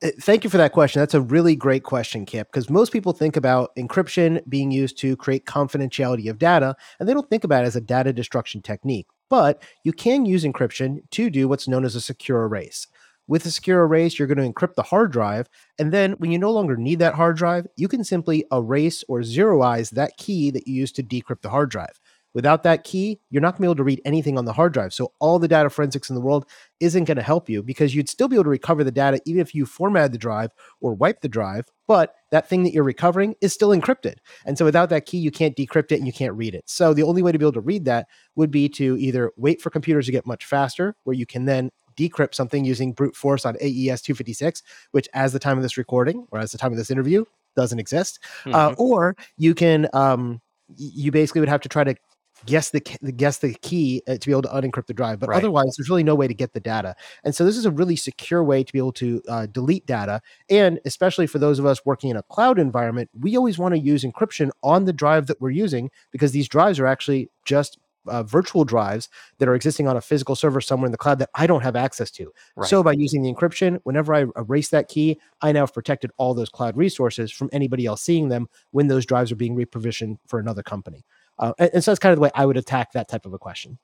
Uh, 0.03 0.10
thank 0.21 0.43
you 0.43 0.51
for 0.51 0.58
that 0.58 0.71
question. 0.71 0.99
That's 0.99 1.15
a 1.15 1.21
really 1.21 1.56
great 1.56 1.84
question, 1.84 2.25
Kip, 2.25 2.47
because 2.51 2.69
most 2.69 2.93
people 2.93 3.12
think 3.12 3.36
about 3.36 3.75
encryption 3.75 4.47
being 4.47 4.69
used 4.69 4.99
to 4.99 5.17
create 5.17 5.45
confidentiality 5.45 6.29
of 6.29 6.38
data, 6.38 6.75
and 6.99 7.10
they 7.10 7.13
don't 7.13 7.27
think 7.27 7.43
about 7.43 7.63
it 7.63 7.67
as 7.67 7.75
a 7.75 7.82
data 7.82 8.13
destruction 8.13 8.62
technique. 8.62 9.08
But 9.32 9.63
you 9.84 9.93
can 9.93 10.25
use 10.27 10.43
encryption 10.43 10.99
to 11.10 11.32
do 11.32 11.47
what's 11.47 11.67
known 11.67 11.86
as 11.86 11.95
a 11.95 12.01
secure 12.01 12.43
erase. 12.43 12.86
With 13.25 13.45
a 13.45 13.51
secure 13.51 13.84
erase, 13.84 14.19
you're 14.19 14.27
going 14.27 14.38
to 14.38 14.53
encrypt 14.53 14.75
the 14.75 14.84
hard 14.84 15.12
drive. 15.12 15.47
And 15.79 15.91
then 15.91 16.12
when 16.13 16.29
you 16.29 16.38
no 16.38 16.51
longer 16.51 16.75
need 16.75 16.99
that 16.99 17.15
hard 17.15 17.38
drive, 17.38 17.65
you 17.77 17.88
can 17.88 18.03
simply 18.03 18.45
erase 18.51 19.03
or 19.08 19.21
zeroize 19.21 19.91
that 19.91 20.17
key 20.17 20.51
that 20.51 20.67
you 20.67 20.75
used 20.75 20.95
to 20.97 21.03
decrypt 21.03 21.41
the 21.41 21.49
hard 21.49 21.71
drive. 21.71 21.99
Without 22.34 22.63
that 22.63 22.84
key, 22.84 23.19
you're 23.30 23.41
not 23.41 23.52
going 23.52 23.58
to 23.58 23.62
be 23.62 23.67
able 23.67 23.76
to 23.76 23.84
read 23.84 24.02
anything 24.06 24.38
on 24.38 24.46
the 24.46 24.54
hard 24.54 24.74
drive. 24.74 24.93
So 24.93 25.13
all 25.19 25.39
the 25.39 25.48
data 25.48 25.69
forensics 25.69 26.10
in 26.10 26.15
the 26.15 26.22
world 26.22 26.46
isn't 26.80 27.04
going 27.04 27.17
to 27.17 27.24
help 27.24 27.50
you 27.50 27.62
because 27.62 27.93
you'd 27.93 28.10
still 28.10 28.28
be 28.28 28.36
able 28.36 28.46
to 28.46 28.50
recover 28.50 28.84
the 28.84 28.91
data 28.91 29.19
even 29.26 29.41
if 29.41 29.54
you 29.54 29.65
formatted 29.65 30.12
the 30.12 30.17
drive 30.17 30.52
or 30.82 30.93
wipe 30.93 31.22
the 31.22 31.30
drive, 31.30 31.65
but 31.88 32.15
that 32.32 32.50
thing 32.50 32.63
that 32.63 32.74
you're 32.74 32.84
recovering 32.84 33.36
is 33.41 33.54
still 33.54 33.69
encrypted. 33.69 34.15
And 34.46 34.58
so 34.58 34.65
without 34.65 34.89
that 34.89 35.06
key, 35.06 35.17
you 35.17 35.32
can't 35.32 35.56
decrypt 35.56 35.91
it 35.91 35.98
and 35.98 36.08
you 36.08 36.13
can't 36.13 36.34
read 36.34 36.56
it. 36.56 36.63
So 36.67 36.93
the 36.93 37.04
only 37.04 37.22
way 37.22 37.32
to 37.32 37.38
be 37.38 37.46
able 37.46 37.54
to 37.54 37.62
read 37.62 37.86
that 37.86 38.08
would 38.36 38.52
be 38.52 38.67
to 38.69 38.98
either 38.98 39.32
wait 39.38 39.62
for 39.62 39.69
computers 39.69 40.08
to 40.08 40.12
get 40.12 40.26
much 40.26 40.46
faster, 40.46 40.96
where 41.04 41.15
you 41.15 41.26
can 41.26 41.46
then 41.46 41.69
decrypt 41.96 42.34
something 42.34 42.65
using 42.65 42.91
brute 42.91 43.15
force 43.15 43.46
on 43.46 43.56
AES 43.56 44.02
256, 44.02 44.63
which 44.91 45.08
as 45.13 45.34
the 45.34 45.39
time 45.39 45.58
of 45.58 45.63
this 45.63 45.78
recording 45.78 46.26
or 46.32 46.39
as 46.39 46.52
the 46.52 46.58
time 46.58 46.72
of 46.72 46.78
this 46.78 46.89
interview 46.89 47.24
doesn't 47.56 47.80
exist, 47.80 48.19
uh, 48.46 48.50
mm-hmm. 48.50 48.56
uh, 48.56 48.74
or 48.78 49.15
you 49.38 49.54
can 49.54 49.88
um, 49.93 50.41
you 50.76 51.12
basically 51.12 51.39
would 51.39 51.50
have 51.50 51.62
to 51.62 51.69
try 51.69 51.84
to 51.84 51.96
guess 52.45 52.69
the 52.69 52.79
guess 52.79 53.38
the 53.39 53.53
key 53.62 54.01
uh, 54.08 54.17
to 54.17 54.25
be 54.25 54.32
able 54.32 54.41
to 54.43 54.49
unencrypt 54.49 54.88
the 54.88 54.93
drive. 54.93 55.19
But 55.19 55.29
right. 55.29 55.38
otherwise, 55.38 55.75
there's 55.77 55.89
really 55.89 56.03
no 56.03 56.15
way 56.15 56.27
to 56.27 56.34
get 56.34 56.53
the 56.53 56.60
data. 56.60 56.95
And 57.23 57.36
so 57.36 57.45
this 57.45 57.58
is 57.58 57.65
a 57.65 57.71
really 57.71 57.95
secure 57.95 58.43
way 58.43 58.63
to 58.63 58.73
be 58.73 58.79
able 58.79 58.93
to 58.93 59.21
uh, 59.27 59.45
delete 59.47 59.86
data. 59.86 60.21
And 60.49 60.79
especially 60.86 61.27
for 61.27 61.39
those 61.39 61.60
of 61.60 61.65
us 61.65 61.86
working 61.86 62.10
in 62.10 62.17
a 62.17 62.23
cloud 62.23 62.60
environment, 62.60 63.10
we 63.19 63.38
always 63.38 63.58
want 63.58 63.73
to 63.73 63.79
use 63.79 64.03
encryption 64.03 64.49
on 64.62 64.86
the 64.86 64.93
drive 64.93 65.27
that 65.27 65.41
we're 65.41 65.51
using 65.51 65.89
because 66.12 66.32
these 66.32 66.47
drives 66.47 66.79
are 66.79 66.88
actually 66.88 67.29
just 67.45 67.77
uh, 68.08 68.23
virtual 68.23 68.65
drives 68.65 69.10
that 69.38 69.47
are 69.47 69.56
existing 69.56 69.88
on 69.88 69.97
a 69.97 70.01
physical 70.01 70.36
server 70.36 70.62
somewhere 70.62 70.88
in 70.88 70.91
the 70.91 70.97
cloud 70.97 71.19
that 71.19 71.29
I 71.36 71.47
don't 71.47 71.63
have 71.63 71.75
access 71.75 72.12
to. 72.12 72.34
Right. 72.56 72.69
So 72.69 72.84
by 72.84 72.93
using 72.93 73.21
the 73.21 73.34
encryption, 73.34 73.79
whenever 73.84 74.13
I 74.13 74.25
erase 74.36 74.69
that 74.69 74.88
key, 74.89 75.19
I 75.41 75.51
now 75.51 75.62
have 75.62 75.73
protected 75.73 76.12
all 76.17 76.34
those 76.34 76.49
cloud 76.49 76.75
resources 76.75 77.32
from 77.32 77.49
anybody 77.51 77.86
else 77.86 78.01
seeing 78.01 78.29
them 78.29 78.49
when 78.71 78.88
those 78.88 79.06
drives 79.06 79.32
are 79.32 79.38
being 79.38 79.56
reprovisioned 79.56 80.17
for 80.27 80.39
another 80.39 80.63
company. 80.63 81.06
Uh, 81.43 81.53
and, 81.60 81.69
and, 81.73 81.84
so 81.84 81.91
that's 81.91 81.99
kind 81.99 82.13
of 82.13 82.17
the 82.17 82.21
way 82.21 82.32
I 82.36 82.45
would 82.45 82.56
attack 82.56 82.93
that 82.93 83.10
type 83.10 83.25
of 83.25 83.34
a 83.34 83.38
question. 83.38 83.77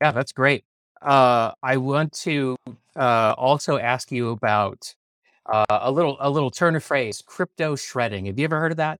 Yeah, 0.00 0.12
that's 0.12 0.32
great. 0.32 0.64
Uh, 1.02 1.52
I 1.62 1.76
want 1.76 2.12
to 2.20 2.56
uh, 2.96 3.34
also 3.36 3.78
ask 3.78 4.10
you 4.10 4.30
about 4.30 4.94
uh, 5.52 5.66
a 5.68 5.92
little 5.92 6.16
a 6.20 6.30
little 6.30 6.50
turn 6.50 6.76
of 6.76 6.82
phrase, 6.82 7.22
crypto 7.24 7.76
shredding. 7.76 8.24
Have 8.24 8.38
you 8.38 8.44
ever 8.44 8.58
heard 8.58 8.70
of 8.70 8.78
that? 8.78 8.98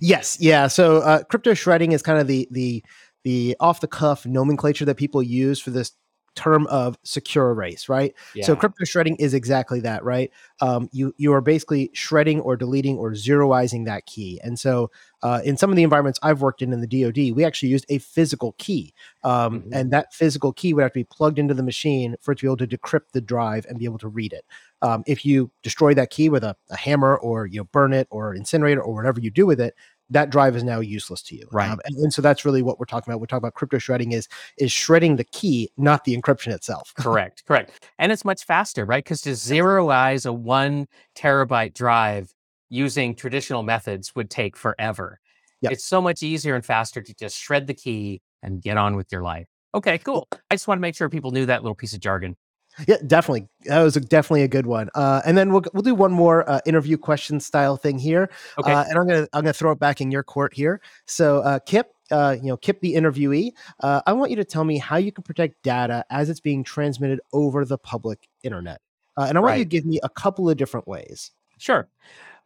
Yes, 0.00 0.38
yeah. 0.40 0.68
So 0.68 0.98
uh, 0.98 1.24
crypto 1.24 1.54
shredding 1.54 1.90
is 1.90 2.00
kind 2.00 2.20
of 2.20 2.28
the 2.28 2.46
the 2.52 2.84
the 3.24 3.56
off 3.58 3.80
the 3.80 3.88
cuff 3.88 4.24
nomenclature 4.24 4.84
that 4.84 4.96
people 4.96 5.20
use 5.20 5.58
for 5.58 5.70
this 5.70 5.90
term 6.34 6.66
of 6.68 6.96
secure 7.02 7.50
erase, 7.50 7.88
right? 7.88 8.14
Yeah. 8.34 8.44
So 8.44 8.56
crypto 8.56 8.84
shredding 8.84 9.16
is 9.16 9.34
exactly 9.34 9.80
that, 9.80 10.04
right? 10.04 10.30
Um, 10.60 10.88
you 10.92 11.14
you 11.18 11.32
are 11.32 11.40
basically 11.40 11.90
shredding 11.92 12.40
or 12.40 12.56
deleting 12.56 12.96
or 12.96 13.12
zeroizing 13.12 13.84
that 13.86 14.06
key. 14.06 14.40
And 14.42 14.58
so 14.58 14.90
uh, 15.22 15.40
in 15.44 15.56
some 15.56 15.70
of 15.70 15.76
the 15.76 15.82
environments 15.82 16.18
I've 16.22 16.40
worked 16.40 16.62
in 16.62 16.72
in 16.72 16.80
the 16.80 16.86
DoD, 16.86 17.36
we 17.36 17.44
actually 17.44 17.68
used 17.68 17.86
a 17.88 17.98
physical 17.98 18.54
key, 18.58 18.92
um, 19.22 19.60
mm-hmm. 19.60 19.72
and 19.72 19.90
that 19.92 20.12
physical 20.12 20.52
key 20.52 20.74
would 20.74 20.82
have 20.82 20.92
to 20.92 21.00
be 21.00 21.04
plugged 21.04 21.38
into 21.38 21.54
the 21.54 21.62
machine 21.62 22.16
for 22.20 22.32
it 22.32 22.38
to 22.38 22.42
be 22.42 22.48
able 22.48 22.56
to 22.56 22.66
decrypt 22.66 23.12
the 23.12 23.20
drive 23.20 23.64
and 23.68 23.78
be 23.78 23.84
able 23.84 23.98
to 23.98 24.08
read 24.08 24.32
it. 24.32 24.44
Um, 24.82 25.04
if 25.06 25.24
you 25.24 25.50
destroy 25.62 25.94
that 25.94 26.10
key 26.10 26.28
with 26.28 26.42
a, 26.42 26.56
a 26.70 26.76
hammer 26.76 27.16
or 27.16 27.46
you 27.46 27.58
know 27.58 27.64
burn 27.64 27.92
it 27.92 28.08
or 28.10 28.34
incinerate 28.34 28.72
it 28.72 28.78
or 28.78 28.94
whatever 28.94 29.20
you 29.20 29.30
do 29.30 29.46
with 29.46 29.60
it, 29.60 29.74
that 30.12 30.30
drive 30.30 30.54
is 30.54 30.62
now 30.62 30.80
useless 30.80 31.22
to 31.22 31.36
you. 31.36 31.46
Right. 31.50 31.70
Um, 31.70 31.80
and, 31.84 31.96
and, 31.96 32.12
so 32.12 32.22
that's 32.22 32.44
really 32.44 32.62
what 32.62 32.78
we're 32.78 32.86
talking 32.86 33.10
about. 33.10 33.20
We're 33.20 33.26
talking 33.26 33.38
about 33.38 33.54
crypto 33.54 33.78
shredding 33.78 34.12
is 34.12 34.28
is 34.58 34.70
shredding 34.70 35.16
the 35.16 35.24
key, 35.24 35.70
not 35.76 36.04
the 36.04 36.16
encryption 36.16 36.52
itself. 36.52 36.92
correct. 36.98 37.44
Correct. 37.46 37.88
And 37.98 38.12
it's 38.12 38.24
much 38.24 38.44
faster, 38.44 38.84
right? 38.84 39.02
Because 39.02 39.22
to 39.22 39.30
zeroize 39.30 40.26
a 40.26 40.32
one 40.32 40.86
terabyte 41.16 41.74
drive 41.74 42.32
using 42.68 43.14
traditional 43.14 43.62
methods 43.62 44.14
would 44.14 44.30
take 44.30 44.56
forever. 44.56 45.20
Yep. 45.62 45.72
It's 45.72 45.84
so 45.84 46.00
much 46.00 46.22
easier 46.22 46.54
and 46.54 46.64
faster 46.64 47.02
to 47.02 47.14
just 47.14 47.38
shred 47.38 47.66
the 47.66 47.74
key 47.74 48.20
and 48.42 48.60
get 48.60 48.76
on 48.76 48.96
with 48.96 49.10
your 49.12 49.22
life. 49.22 49.46
Okay, 49.74 49.98
cool. 49.98 50.28
I 50.50 50.54
just 50.54 50.68
want 50.68 50.78
to 50.78 50.82
make 50.82 50.94
sure 50.94 51.08
people 51.08 51.30
knew 51.30 51.46
that 51.46 51.62
little 51.62 51.74
piece 51.74 51.94
of 51.94 52.00
jargon. 52.00 52.36
Yeah, 52.86 52.96
definitely. 53.06 53.48
That 53.64 53.82
was 53.82 53.96
a, 53.96 54.00
definitely 54.00 54.42
a 54.42 54.48
good 54.48 54.66
one. 54.66 54.88
Uh, 54.94 55.20
and 55.24 55.36
then 55.36 55.52
we'll 55.52 55.62
we'll 55.72 55.82
do 55.82 55.94
one 55.94 56.12
more 56.12 56.48
uh, 56.48 56.60
interview 56.66 56.96
question 56.96 57.38
style 57.40 57.76
thing 57.76 57.98
here. 57.98 58.30
Okay. 58.58 58.72
Uh, 58.72 58.84
and 58.88 58.98
I'm 58.98 59.06
gonna 59.06 59.28
I'm 59.32 59.42
gonna 59.42 59.52
throw 59.52 59.72
it 59.72 59.78
back 59.78 60.00
in 60.00 60.10
your 60.10 60.22
court 60.22 60.54
here. 60.54 60.80
So 61.06 61.40
uh, 61.40 61.58
Kip, 61.60 61.92
uh, 62.10 62.36
you 62.40 62.48
know 62.48 62.56
Kip 62.56 62.80
the 62.80 62.94
interviewee, 62.94 63.50
uh, 63.80 64.00
I 64.06 64.12
want 64.12 64.30
you 64.30 64.36
to 64.36 64.44
tell 64.44 64.64
me 64.64 64.78
how 64.78 64.96
you 64.96 65.12
can 65.12 65.22
protect 65.22 65.62
data 65.62 66.04
as 66.10 66.30
it's 66.30 66.40
being 66.40 66.64
transmitted 66.64 67.20
over 67.32 67.64
the 67.64 67.78
public 67.78 68.28
internet. 68.42 68.80
and 69.16 69.36
I 69.36 69.40
want 69.40 69.52
right. 69.52 69.58
you 69.58 69.64
to 69.64 69.68
give 69.68 69.84
me 69.84 70.00
a 70.02 70.08
couple 70.08 70.48
of 70.48 70.56
different 70.56 70.88
ways. 70.88 71.30
Sure. 71.58 71.88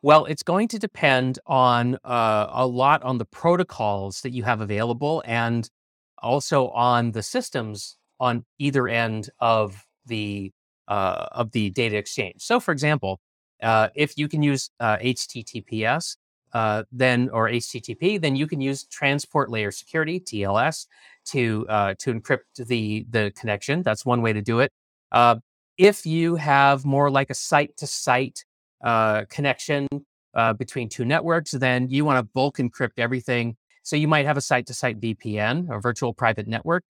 Well, 0.02 0.26
it's 0.26 0.42
going 0.42 0.68
to 0.68 0.78
depend 0.78 1.38
on 1.46 1.98
a 2.04 2.66
lot 2.66 3.02
on 3.02 3.18
the 3.18 3.24
protocols 3.24 4.20
that 4.22 4.30
you 4.30 4.42
have 4.42 4.60
available 4.60 5.22
and 5.24 5.68
also 6.18 6.68
on 6.68 7.12
the 7.12 7.22
systems 7.22 7.96
on 8.20 8.44
either 8.58 8.88
end 8.88 9.30
of 9.40 9.85
the 10.06 10.52
uh, 10.88 11.26
of 11.32 11.50
the 11.52 11.70
data 11.70 11.96
exchange. 11.96 12.42
So, 12.42 12.60
for 12.60 12.72
example, 12.72 13.20
uh, 13.62 13.88
if 13.94 14.16
you 14.16 14.28
can 14.28 14.42
use 14.42 14.70
uh, 14.80 14.98
HTTPS, 14.98 16.16
uh, 16.52 16.84
then 16.92 17.28
or 17.30 17.48
HTTP, 17.48 18.20
then 18.20 18.36
you 18.36 18.46
can 18.46 18.60
use 18.60 18.84
transport 18.84 19.50
layer 19.50 19.70
security 19.70 20.20
(TLS) 20.20 20.86
to 21.26 21.66
uh, 21.68 21.94
to 21.98 22.14
encrypt 22.14 22.66
the 22.66 23.06
the 23.10 23.32
connection. 23.36 23.82
That's 23.82 24.06
one 24.06 24.22
way 24.22 24.32
to 24.32 24.42
do 24.42 24.60
it. 24.60 24.72
Uh, 25.12 25.36
if 25.76 26.06
you 26.06 26.36
have 26.36 26.84
more 26.84 27.10
like 27.10 27.28
a 27.30 27.34
site-to-site 27.34 28.44
connection 29.28 29.86
between 30.56 30.88
two 30.88 31.04
networks, 31.04 31.50
then 31.50 31.88
you 31.90 32.04
want 32.04 32.18
to 32.18 32.30
bulk 32.32 32.56
encrypt 32.58 32.98
everything. 32.98 33.56
So 33.82 33.94
you 33.94 34.08
might 34.08 34.24
have 34.24 34.36
a 34.36 34.40
site-to-site 34.40 35.00
VPN, 35.00 35.68
or 35.68 35.80
virtual 35.80 36.14
private 36.14 36.48
network, 36.48 36.82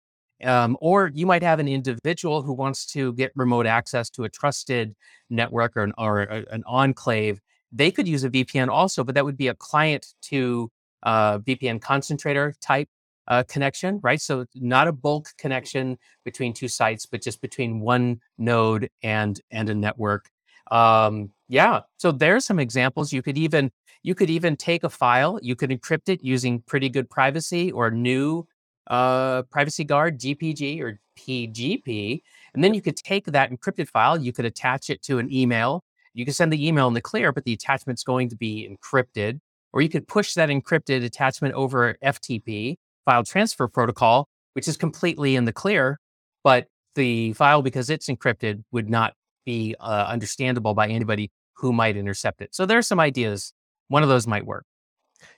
um, 0.43 0.77
or 0.81 1.11
you 1.13 1.25
might 1.25 1.43
have 1.43 1.59
an 1.59 1.67
individual 1.67 2.41
who 2.41 2.53
wants 2.53 2.85
to 2.87 3.13
get 3.13 3.31
remote 3.35 3.65
access 3.65 4.09
to 4.11 4.23
a 4.23 4.29
trusted 4.29 4.95
network 5.29 5.77
or 5.77 5.83
an, 5.83 5.93
or 5.97 6.23
a, 6.23 6.43
an 6.51 6.63
enclave. 6.65 7.39
They 7.71 7.91
could 7.91 8.07
use 8.07 8.23
a 8.23 8.29
VPN 8.29 8.69
also, 8.69 9.03
but 9.03 9.15
that 9.15 9.25
would 9.25 9.37
be 9.37 9.47
a 9.47 9.55
client 9.55 10.13
to 10.23 10.71
uh, 11.03 11.39
VPN 11.39 11.81
concentrator 11.81 12.53
type 12.61 12.89
uh, 13.27 13.43
connection, 13.47 13.99
right? 14.03 14.21
So 14.21 14.45
not 14.55 14.87
a 14.87 14.91
bulk 14.91 15.29
connection 15.37 15.97
between 16.23 16.53
two 16.53 16.67
sites, 16.67 17.05
but 17.05 17.21
just 17.21 17.41
between 17.41 17.79
one 17.79 18.21
node 18.37 18.89
and 19.03 19.39
and 19.51 19.69
a 19.69 19.75
network. 19.75 20.29
Um, 20.71 21.31
yeah. 21.47 21.81
So 21.97 22.11
there's 22.11 22.45
some 22.45 22.59
examples. 22.59 23.13
You 23.13 23.21
could 23.21 23.37
even 23.37 23.71
you 24.03 24.13
could 24.13 24.29
even 24.29 24.55
take 24.55 24.83
a 24.83 24.89
file, 24.89 25.39
you 25.41 25.55
could 25.55 25.71
encrypt 25.71 26.09
it 26.09 26.23
using 26.23 26.61
pretty 26.61 26.89
good 26.89 27.09
privacy 27.09 27.71
or 27.71 27.89
GNU 27.89 28.43
uh, 28.87 29.43
privacy 29.43 29.83
guard 29.83 30.19
GPG 30.19 30.81
or 30.81 30.99
PGP, 31.17 32.21
and 32.53 32.63
then 32.63 32.73
you 32.73 32.81
could 32.81 32.95
take 32.95 33.25
that 33.25 33.51
encrypted 33.51 33.87
file, 33.87 34.17
you 34.19 34.33
could 34.33 34.45
attach 34.45 34.89
it 34.89 35.01
to 35.03 35.19
an 35.19 35.31
email. 35.31 35.83
You 36.13 36.23
can 36.25 36.33
send 36.33 36.51
the 36.53 36.67
email 36.67 36.87
in 36.87 36.93
the 36.93 37.01
clear, 37.01 37.31
but 37.31 37.43
the 37.43 37.53
attachment's 37.53 38.03
going 38.03 38.29
to 38.29 38.35
be 38.35 38.67
encrypted. 38.69 39.39
Or 39.73 39.81
you 39.81 39.89
could 39.89 40.07
push 40.07 40.33
that 40.35 40.49
encrypted 40.49 41.03
attachment 41.03 41.53
over 41.53 41.97
FTP, 42.03 42.77
file 43.03 43.23
transfer 43.25 43.67
protocol, 43.67 44.29
which 44.53 44.67
is 44.69 44.77
completely 44.77 45.35
in 45.35 45.43
the 45.43 45.51
clear, 45.51 45.99
but 46.43 46.67
the 46.95 47.33
file, 47.33 47.61
because 47.61 47.89
it's 47.89 48.07
encrypted, 48.07 48.63
would 48.71 48.89
not 48.89 49.13
be 49.45 49.75
uh, 49.79 50.05
understandable 50.07 50.73
by 50.73 50.87
anybody 50.87 51.29
who 51.55 51.73
might 51.73 51.97
intercept 51.97 52.41
it. 52.41 52.55
So 52.55 52.65
there 52.65 52.77
are 52.77 52.83
some 52.83 52.99
ideas. 52.99 53.53
One 53.89 54.01
of 54.01 54.09
those 54.09 54.27
might 54.27 54.45
work. 54.45 54.65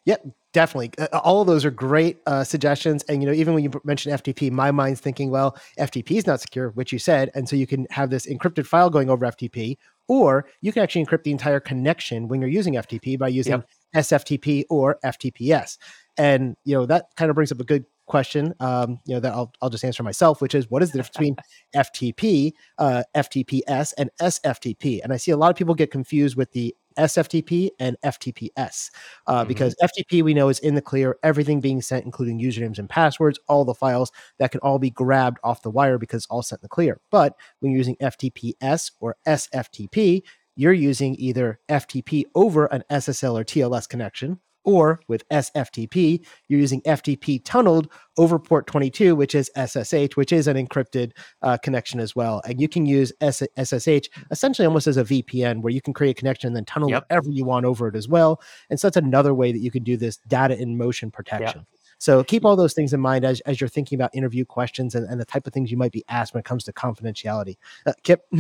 Yep, 0.06 0.26
definitely. 0.54 0.92
Uh, 0.98 1.18
all 1.20 1.42
of 1.42 1.48
those 1.48 1.66
are 1.66 1.72
great 1.72 2.18
uh, 2.26 2.44
suggestions. 2.44 3.04
And 3.04 3.22
you 3.22 3.28
know, 3.28 3.34
even 3.34 3.54
when 3.54 3.64
you 3.64 3.72
mention 3.84 4.12
FTP, 4.12 4.52
my 4.52 4.72
mind's 4.72 5.00
thinking, 5.00 5.30
well, 5.30 5.58
FTP 5.80 6.18
is 6.18 6.28
not 6.28 6.42
secure, 6.42 6.70
which 6.72 6.92
you 6.92 7.00
said, 7.00 7.30
and 7.36 7.48
so 7.48 7.56
you 7.56 7.68
can 7.68 7.88
have 7.90 8.10
this 8.10 8.26
encrypted 8.26 8.66
file 8.66 8.90
going 8.90 9.10
over 9.10 9.26
FTP, 9.26 9.78
or 10.08 10.48
you 10.62 10.72
can 10.72 10.84
actually 10.84 11.06
encrypt 11.06 11.24
the 11.24 11.32
entire 11.32 11.60
connection 11.60 12.28
when 12.28 12.42
you're 12.42 12.50
using 12.50 12.76
FTP 12.76 13.20
by 13.20 13.28
using 13.28 13.54
yep. 13.54 13.70
SFTP 13.96 14.64
or 14.70 14.98
FTPS. 15.04 15.78
And 16.18 16.56
you 16.64 16.76
know 16.76 16.86
that 16.86 17.08
kind 17.16 17.30
of 17.30 17.36
brings 17.36 17.52
up 17.52 17.60
a 17.60 17.64
good 17.64 17.86
question. 18.08 18.54
Um, 18.60 19.00
you 19.06 19.14
know 19.14 19.20
that 19.20 19.34
I'll 19.34 19.54
I'll 19.62 19.70
just 19.70 19.86
answer 19.86 20.02
myself, 20.02 20.42
which 20.42 20.56
is 20.56 20.72
what 20.72 20.82
is 20.82 20.92
the 20.92 21.00
difference 21.00 21.18
between 21.18 21.36
FTP, 21.76 22.54
uh, 22.80 23.04
FTPS, 23.16 23.94
and 23.98 24.10
SFTP? 24.20 25.02
And 25.04 25.14
I 25.14 25.18
see 25.18 25.32
a 25.32 25.38
lot 25.38 25.52
of 25.52 25.56
people 25.56 25.76
get 25.76 25.92
confused 25.92 26.36
with 26.36 26.52
the 26.54 26.76
SFTP 26.98 27.70
and 27.80 27.98
FTPS 28.04 28.92
uh, 29.28 29.40
mm-hmm. 29.40 29.48
because 29.48 29.76
FTP 29.82 30.24
we 30.24 30.34
know 30.34 30.50
is 30.50 30.60
in 30.60 30.76
the 30.76 30.82
clear, 30.82 31.18
everything 31.24 31.62
being 31.62 31.82
sent, 31.82 32.06
including 32.06 32.40
usernames 32.40 32.80
and 32.80 32.90
passwords, 32.90 33.40
all 33.48 33.66
the 33.66 33.74
files 33.74 34.12
that 34.40 34.52
can 34.52 34.60
all 34.62 34.80
be 34.80 34.90
grabbed 34.90 35.38
off 35.44 35.62
the 35.62 35.72
wire 35.72 35.98
because 35.98 36.26
all 36.30 36.42
sent 36.42 36.60
in 36.60 36.64
the 36.64 36.70
clear. 36.70 37.00
But 37.12 37.36
when 37.60 37.72
you're 37.72 37.78
using 37.78 37.98
FTPS 37.98 38.92
or 39.00 39.16
SFTP, 39.28 40.24
you're 40.56 40.74
using 40.74 41.16
either 41.20 41.60
FTP 41.70 42.24
over 42.34 42.66
an 42.66 42.84
SSL 42.92 43.40
or 43.40 43.44
TLS 43.44 43.88
connection, 43.88 44.40
or 44.68 45.00
with 45.08 45.28
SFTP, 45.30 46.26
you're 46.50 46.60
using 46.60 46.82
FTP 46.82 47.42
tunneled 47.46 47.90
over 48.18 48.38
port 48.38 48.68
22, 48.68 49.16
which 49.16 49.34
is 49.34 49.50
SSH, 49.56 50.16
which 50.16 50.34
is 50.34 50.46
an 50.46 50.58
encrypted 50.58 51.14
uh, 51.42 51.58
connection 51.58 52.02
as 52.02 52.18
well. 52.18 52.42
And 52.46 52.60
you 52.60 52.68
can 52.68 52.86
use 52.86 53.14
S- 53.22 53.44
SSH 53.58 54.10
essentially 54.30 54.66
almost 54.66 54.86
as 54.88 54.98
a 54.98 55.06
VPN 55.06 55.62
where 55.62 55.72
you 55.72 55.82
can 55.82 55.94
create 55.94 56.12
a 56.12 56.20
connection 56.20 56.48
and 56.48 56.56
then 56.56 56.66
tunnel 56.66 56.90
yep. 56.90 57.06
whatever 57.10 57.30
you 57.30 57.46
want 57.46 57.66
over 57.66 57.88
it 57.88 57.96
as 57.96 58.10
well. 58.10 58.42
And 58.70 58.78
so 58.78 58.88
that's 58.88 58.98
another 58.98 59.34
way 59.34 59.54
that 59.54 59.60
you 59.60 59.72
can 59.72 59.84
do 59.84 59.96
this 59.96 60.18
data 60.28 60.60
in 60.60 60.78
motion 60.78 61.12
protection. 61.12 61.60
Yep. 61.60 61.68
So 61.98 62.24
keep 62.26 62.44
all 62.44 62.58
those 62.58 62.74
things 62.74 62.94
in 62.94 63.00
mind 63.00 63.24
as, 63.24 63.40
as 63.42 63.62
you're 63.62 63.70
thinking 63.70 63.96
about 63.96 64.14
interview 64.14 64.44
questions 64.44 64.96
and, 64.96 65.08
and 65.08 65.20
the 65.20 65.26
type 65.26 65.48
of 65.48 65.54
things 65.54 65.72
you 65.72 65.78
might 65.78 65.94
be 65.94 66.04
asked 66.10 66.34
when 66.34 66.40
it 66.40 66.46
comes 66.46 66.66
to 66.66 66.74
confidentiality. 66.74 67.56
Uh, 67.86 67.94
Kip? 68.04 68.22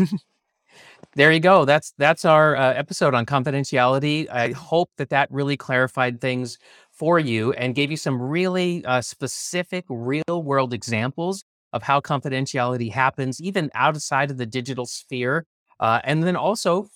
there 1.15 1.31
you 1.31 1.39
go. 1.39 1.65
That's 1.65 1.93
that's 1.97 2.25
our 2.25 2.55
uh, 2.55 2.73
episode 2.73 3.13
on 3.13 3.25
confidentiality. 3.25 4.29
I 4.29 4.51
hope 4.53 4.91
that 4.97 5.09
that 5.09 5.31
really 5.31 5.57
clarified 5.57 6.21
things 6.21 6.57
for 6.91 7.19
you 7.19 7.53
and 7.53 7.75
gave 7.75 7.91
you 7.91 7.97
some 7.97 8.21
really 8.21 8.83
uh, 8.85 9.01
specific, 9.01 9.85
real 9.89 10.43
world 10.43 10.73
examples 10.73 11.43
of 11.73 11.83
how 11.83 11.99
confidentiality 11.99 12.91
happens, 12.91 13.41
even 13.41 13.69
outside 13.73 14.31
of 14.31 14.37
the 14.37 14.45
digital 14.45 14.85
sphere. 14.85 15.45
Uh, 15.79 15.99
and 16.03 16.23
then 16.23 16.35
also, 16.35 16.87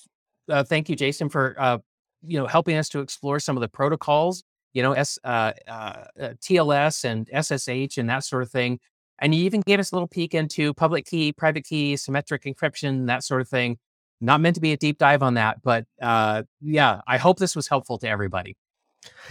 uh, 0.50 0.64
thank 0.64 0.90
you, 0.90 0.96
Jason, 0.96 1.30
for 1.30 1.56
uh, 1.60 1.78
you 2.24 2.38
know 2.40 2.48
helping 2.48 2.78
us 2.78 2.90
to 2.90 3.00
explore 3.00 3.40
some 3.40 3.58
of 3.58 3.62
the 3.62 3.70
protocols, 3.70 4.44
you 4.74 4.84
know, 4.84 4.94
S, 4.94 5.18
uh, 5.24 5.54
TLS 6.18 7.04
and 7.06 7.30
SSH 7.34 7.98
and 7.98 8.10
that 8.10 8.24
sort 8.24 8.44
of 8.44 8.52
thing 8.52 8.80
and 9.22 9.34
you 9.34 9.44
even 9.46 9.62
gave 9.62 9.80
us 9.80 9.92
a 9.92 9.96
little 9.96 10.08
peek 10.08 10.34
into 10.34 10.74
public 10.74 11.06
key, 11.06 11.32
private 11.32 11.64
key, 11.64 11.96
symmetric 11.96 12.44
encryption, 12.44 13.08
that 13.08 13.24
sort 13.24 13.42
of 13.42 13.48
thing. 13.48 13.78
Not 14.20 14.42
meant 14.42 14.56
to 14.56 14.62
be 14.62 14.74
a 14.74 14.78
deep 14.78 14.98
dive 14.98 15.24
on 15.24 15.36
that, 15.36 15.62
but 15.64 15.86
uh, 16.02 16.44
yeah, 16.62 17.02
I 17.08 17.18
hope 17.18 17.40
this 17.40 17.56
was 17.56 17.68
helpful 17.68 17.98
to 18.00 18.10
everybody. 18.10 18.56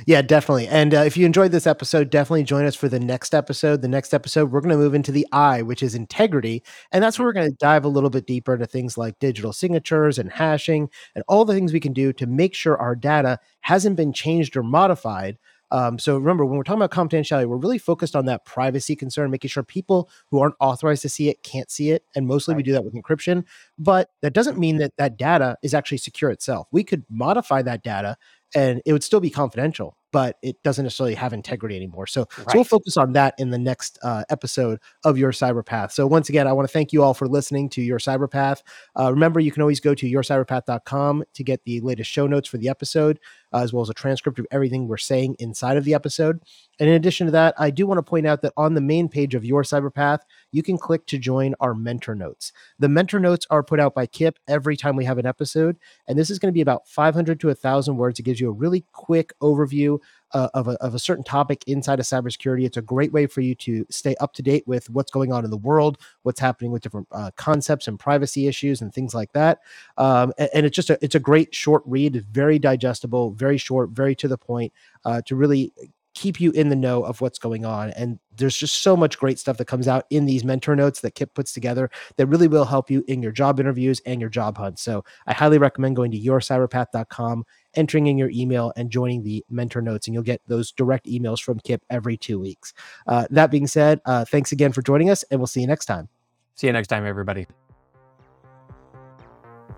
Yeah, 0.07 0.23
definitely. 0.23 0.67
And 0.67 0.95
uh, 0.95 0.99
if 0.99 1.17
you 1.17 1.27
enjoyed 1.27 1.53
this 1.53 1.67
episode, 1.67 2.11
definitely 2.11 2.43
join 2.43 2.65
us 2.65 2.75
for 2.75 2.89
the 2.89 2.99
next 2.99 3.35
episode. 3.35 3.83
The 3.83 3.89
next 3.89 4.13
episode, 4.13 4.51
we're 4.51 4.61
going 4.61 4.73
to 4.73 4.77
move 4.77 4.95
into 4.95 5.13
the 5.13 5.27
I, 5.31 5.63
which 5.63 5.83
is 5.83 5.95
integrity. 5.95 6.65
And 6.91 7.05
that's 7.05 7.19
where 7.19 7.27
we're 7.27 7.35
going 7.35 7.51
to 7.51 7.57
dive 7.57 7.85
a 7.85 7.89
little 7.89 8.11
bit 8.11 8.27
deeper 8.27 8.55
into 8.55 8.67
things 8.67 8.99
like 8.99 9.19
digital 9.21 9.53
signatures 9.53 10.19
and 10.19 10.33
hashing 10.33 10.89
and 11.15 11.23
all 11.29 11.45
the 11.45 11.55
things 11.55 11.73
we 11.73 11.81
can 11.81 11.93
do 11.93 12.13
to 12.15 12.27
make 12.27 12.55
sure 12.55 12.77
our 12.79 12.97
data 12.97 13.39
hasn't 13.61 13.97
been 13.97 14.13
changed 14.13 14.57
or 14.57 14.65
modified 14.65 15.39
um, 15.71 15.99
so 15.99 16.17
remember, 16.17 16.45
when 16.45 16.57
we're 16.57 16.65
talking 16.65 16.83
about 16.83 16.91
confidentiality, 16.91 17.47
we're 17.47 17.57
really 17.57 17.79
focused 17.79 18.17
on 18.17 18.27
that 18.27 18.45
privacy 18.45 18.97
concern, 18.97 19.31
making 19.31 19.49
sure 19.49 19.63
people 19.63 20.11
who 20.31 20.41
aren't 20.41 20.57
authorized 20.61 21.03
to 21.03 21.09
see 21.09 21.29
it 21.29 21.43
can't 21.43 21.71
see 21.71 21.91
it. 21.91 22.05
And 22.15 22.27
mostly 22.27 22.55
right. 22.55 22.59
we 22.59 22.63
do 22.63 22.73
that 22.73 22.85
with 22.85 22.95
encryption. 22.95 23.45
But 23.79 24.11
that 24.23 24.33
doesn't 24.33 24.59
mean 24.59 24.79
that 24.79 24.97
that 24.97 25.17
data 25.17 25.57
is 25.63 25.75
actually 25.75 25.99
secure 25.99 26.31
itself. 26.31 26.67
We 26.73 26.85
could 26.85 27.05
modify 27.09 27.63
that 27.63 27.83
data 27.83 28.17
and 28.55 28.83
it 28.85 28.93
would 28.93 29.05
still 29.05 29.21
be 29.21 29.31
confidential 29.31 29.97
but 30.13 30.37
it 30.43 30.63
doesn't 30.63 30.85
necessarily 30.85 31.15
have 31.15 31.33
integrity 31.33 31.77
anymore. 31.77 32.07
So, 32.07 32.27
right. 32.39 32.51
so 32.51 32.59
we'll 32.59 32.65
focus 32.65 32.97
on 32.97 33.13
that 33.13 33.35
in 33.39 33.51
the 33.51 33.59
next 33.59 33.99
uh, 34.03 34.25
episode 34.31 34.79
of 35.05 35.19
Your 35.19 35.33
Cyberpath. 35.33 35.93
So, 35.93 36.07
once 36.07 36.29
again, 36.29 36.47
I 36.47 36.53
want 36.53 36.69
to 36.69 36.73
thank 36.73 36.93
you 36.93 37.03
all 37.03 37.15
for 37.15 37.29
listening 37.29 37.69
to 37.71 37.83
Your 37.83 37.99
Cyberpath. 37.99 38.63
Uh, 38.99 39.11
remember, 39.11 39.41
you 39.41 39.53
can 39.53 39.63
always 39.63 39.81
go 39.81 39.95
to 39.95 40.07
yourcyberpath.com 40.07 41.25
to 41.35 41.45
get 41.45 41.65
the 41.65 41.81
latest 41.81 42.11
show 42.11 42.27
notes 42.27 42.49
for 42.49 42.59
the 42.59 42.69
episode, 42.69 43.19
uh, 43.53 43.59
as 43.59 43.73
well 43.73 43.83
as 43.83 43.91
a 43.91 43.95
transcript 43.95 44.39
of 44.39 44.47
everything 44.51 44.89
we're 44.89 44.97
saying 44.97 45.37
inside 45.39 45.77
of 45.77 45.85
the 45.85 45.95
episode. 45.95 46.41
And 46.79 46.89
in 46.89 46.95
addition 46.95 47.27
to 47.27 47.33
that, 47.33 47.55
I 47.59 47.71
do 47.71 47.87
want 47.87 47.99
to 47.99 48.03
point 48.03 48.27
out 48.27 48.43
that 48.43 48.53
on 48.57 48.75
the 48.75 48.81
main 48.81 49.09
page 49.09 49.35
of 49.35 49.45
Your 49.45 49.63
Cyberpath, 49.63 50.21
you 50.53 50.63
can 50.63 50.79
click 50.79 51.07
to 51.07 51.19
join 51.19 51.55
our 51.61 51.75
mentor 51.75 52.15
notes. 52.15 52.53
The 52.79 52.89
mentor 52.89 53.21
notes 53.21 53.47
are 53.51 53.63
put 53.63 53.81
out 53.81 53.95
by 53.95 54.07
Kip 54.07 54.39
every 54.49 54.77
time 54.77 54.97
we 54.97 55.05
have 55.05 55.19
an 55.19 55.27
episode, 55.27 55.77
and 56.07 56.19
this 56.19 56.31
is 56.31 56.39
going 56.39 56.53
to 56.53 56.57
be 56.57 56.61
about 56.61 56.89
500 56.89 57.41
to 57.41 57.47
1,000 57.49 57.97
words. 57.97 58.19
It 58.19 58.25
gives 58.25 58.41
you 58.41 58.49
a 58.49 58.53
really 58.53 58.85
quick 58.93 59.33
overview 59.41 59.99
uh, 60.33 60.49
of, 60.55 60.69
a, 60.69 60.73
of 60.83 60.95
a 60.95 60.99
certain 60.99 61.25
topic 61.25 61.65
inside 61.67 61.99
of 61.99 62.07
cybersecurity. 62.07 62.65
It's 62.65 62.77
a 62.77 62.83
great 62.83 63.13
way 63.13 63.27
for 63.27 63.41
you 63.41 63.55
to 63.57 63.85
stay 63.91 64.15
up 64.21 64.33
to 64.35 64.43
date 64.43 64.65
with 64.67 64.89
what's 64.91 65.11
going 65.11 65.33
on 65.33 65.45
in 65.45 65.51
the 65.51 65.57
world, 65.57 65.99
what's 66.23 66.41
happening 66.41 66.71
with 66.71 66.83
different 66.83 67.09
uh, 67.13 67.31
concepts 67.37 67.89
and 67.89 67.99
privacy 67.99 68.47
issues 68.47 68.81
and 68.81 68.93
things 68.93 69.15
like 69.15 69.33
that. 69.33 69.61
Um, 69.97 70.33
and, 70.39 70.51
and, 70.55 70.67
it's 70.67 70.77
just 70.77 70.91
a 70.91 70.99
it's 71.03 71.15
a 71.15 71.21
great 71.21 71.55
short 71.55 71.83
read. 71.85 72.25
Very 72.31 72.59
digestible, 72.59 73.33
very 73.33 73.59
short, 73.59 73.91
very 73.91 74.15
to 74.17 74.29
the 74.29 74.39
point 74.39 74.73
uh, 75.05 75.23
to 75.27 75.35
really 75.35 75.73
keep 76.15 76.41
you 76.41 76.51
in 76.53 76.69
the 76.69 76.77
know 76.77 77.03
of 77.05 77.21
what's 77.21 77.39
going 77.39 77.65
on. 77.65 77.91
And 77.91 78.19
there's 78.37 78.57
just 78.57 78.83
so 78.83 78.97
much 78.97 79.19
great 79.19 79.39
stuff 79.39 79.59
that 79.59 79.67
comes 79.67 79.87
out 79.87 80.07
in 80.11 80.27
these 80.27 80.45
mentor 80.45 80.75
notes 80.75 81.01
that 81.01 81.15
Kip 81.15 81.35
puts 81.35 81.53
together 81.53 81.91
that 82.17 82.27
really 82.27 82.49
will 82.49 82.65
help 82.65 82.91
you 82.91 83.05
in 83.07 83.23
your 83.23 83.33
job 83.33 83.61
interviews 83.61 84.01
and 84.07 84.21
your 84.21 84.31
job 84.31 84.57
hunt. 84.57 84.79
So 84.79 85.05
I 85.27 85.33
highly 85.33 85.59
recommend 85.59 85.97
going 85.97 86.11
to 86.13 86.19
yourcyberpath.com, 86.19 87.45
entering 87.75 88.07
in 88.07 88.19
your 88.19 88.31
email, 88.31 88.73
and 88.77 88.91
joining 88.91 89.23
the 89.23 89.45
mentor 89.51 89.83
notes, 89.83 90.07
and 90.07 90.15
you'll 90.15 90.23
get 90.23 90.41
those 90.47 90.73
direct 90.73 91.07
emails 91.07 91.41
from 91.43 91.61
Kip 91.61 91.83
every 91.91 92.17
two 92.17 92.41
weeks. 92.41 92.73
Uh, 93.07 93.27
that 93.31 93.51
being 93.51 93.67
said, 93.67 94.01
uh, 94.07 94.25
thanks 94.25 94.53
again 94.53 94.73
for 94.73 94.83
joining 94.83 95.11
us, 95.11 95.23
and 95.31 95.39
we'll 95.39 95.47
see 95.47 95.61
you 95.61 95.67
next 95.67 95.87
time. 95.87 96.09
See 96.55 96.67
you 96.67 96.73
next 96.73 96.89
time, 96.89 97.07
everybody. 97.07 97.47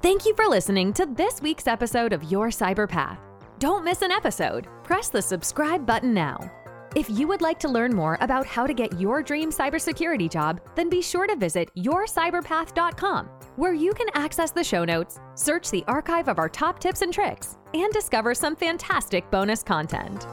Thank 0.00 0.26
you 0.26 0.34
for 0.34 0.46
listening 0.46 0.92
to 0.94 1.06
this 1.06 1.40
week's 1.40 1.68
episode 1.68 2.12
of 2.12 2.24
Your 2.24 2.48
Cyber 2.48 2.88
Path. 2.88 3.20
Don't 3.62 3.84
miss 3.84 4.02
an 4.02 4.10
episode. 4.10 4.66
Press 4.82 5.08
the 5.08 5.22
subscribe 5.22 5.86
button 5.86 6.12
now. 6.12 6.50
If 6.96 7.08
you 7.08 7.28
would 7.28 7.40
like 7.40 7.60
to 7.60 7.68
learn 7.68 7.94
more 7.94 8.18
about 8.20 8.44
how 8.44 8.66
to 8.66 8.74
get 8.74 8.98
your 8.98 9.22
dream 9.22 9.52
cybersecurity 9.52 10.28
job, 10.28 10.60
then 10.74 10.88
be 10.88 11.00
sure 11.00 11.28
to 11.28 11.36
visit 11.36 11.70
yourcyberpath.com, 11.76 13.26
where 13.54 13.72
you 13.72 13.92
can 13.92 14.08
access 14.14 14.50
the 14.50 14.64
show 14.64 14.84
notes, 14.84 15.20
search 15.36 15.70
the 15.70 15.84
archive 15.86 16.26
of 16.26 16.40
our 16.40 16.48
top 16.48 16.80
tips 16.80 17.02
and 17.02 17.14
tricks, 17.14 17.56
and 17.72 17.92
discover 17.92 18.34
some 18.34 18.56
fantastic 18.56 19.30
bonus 19.30 19.62
content. 19.62 20.26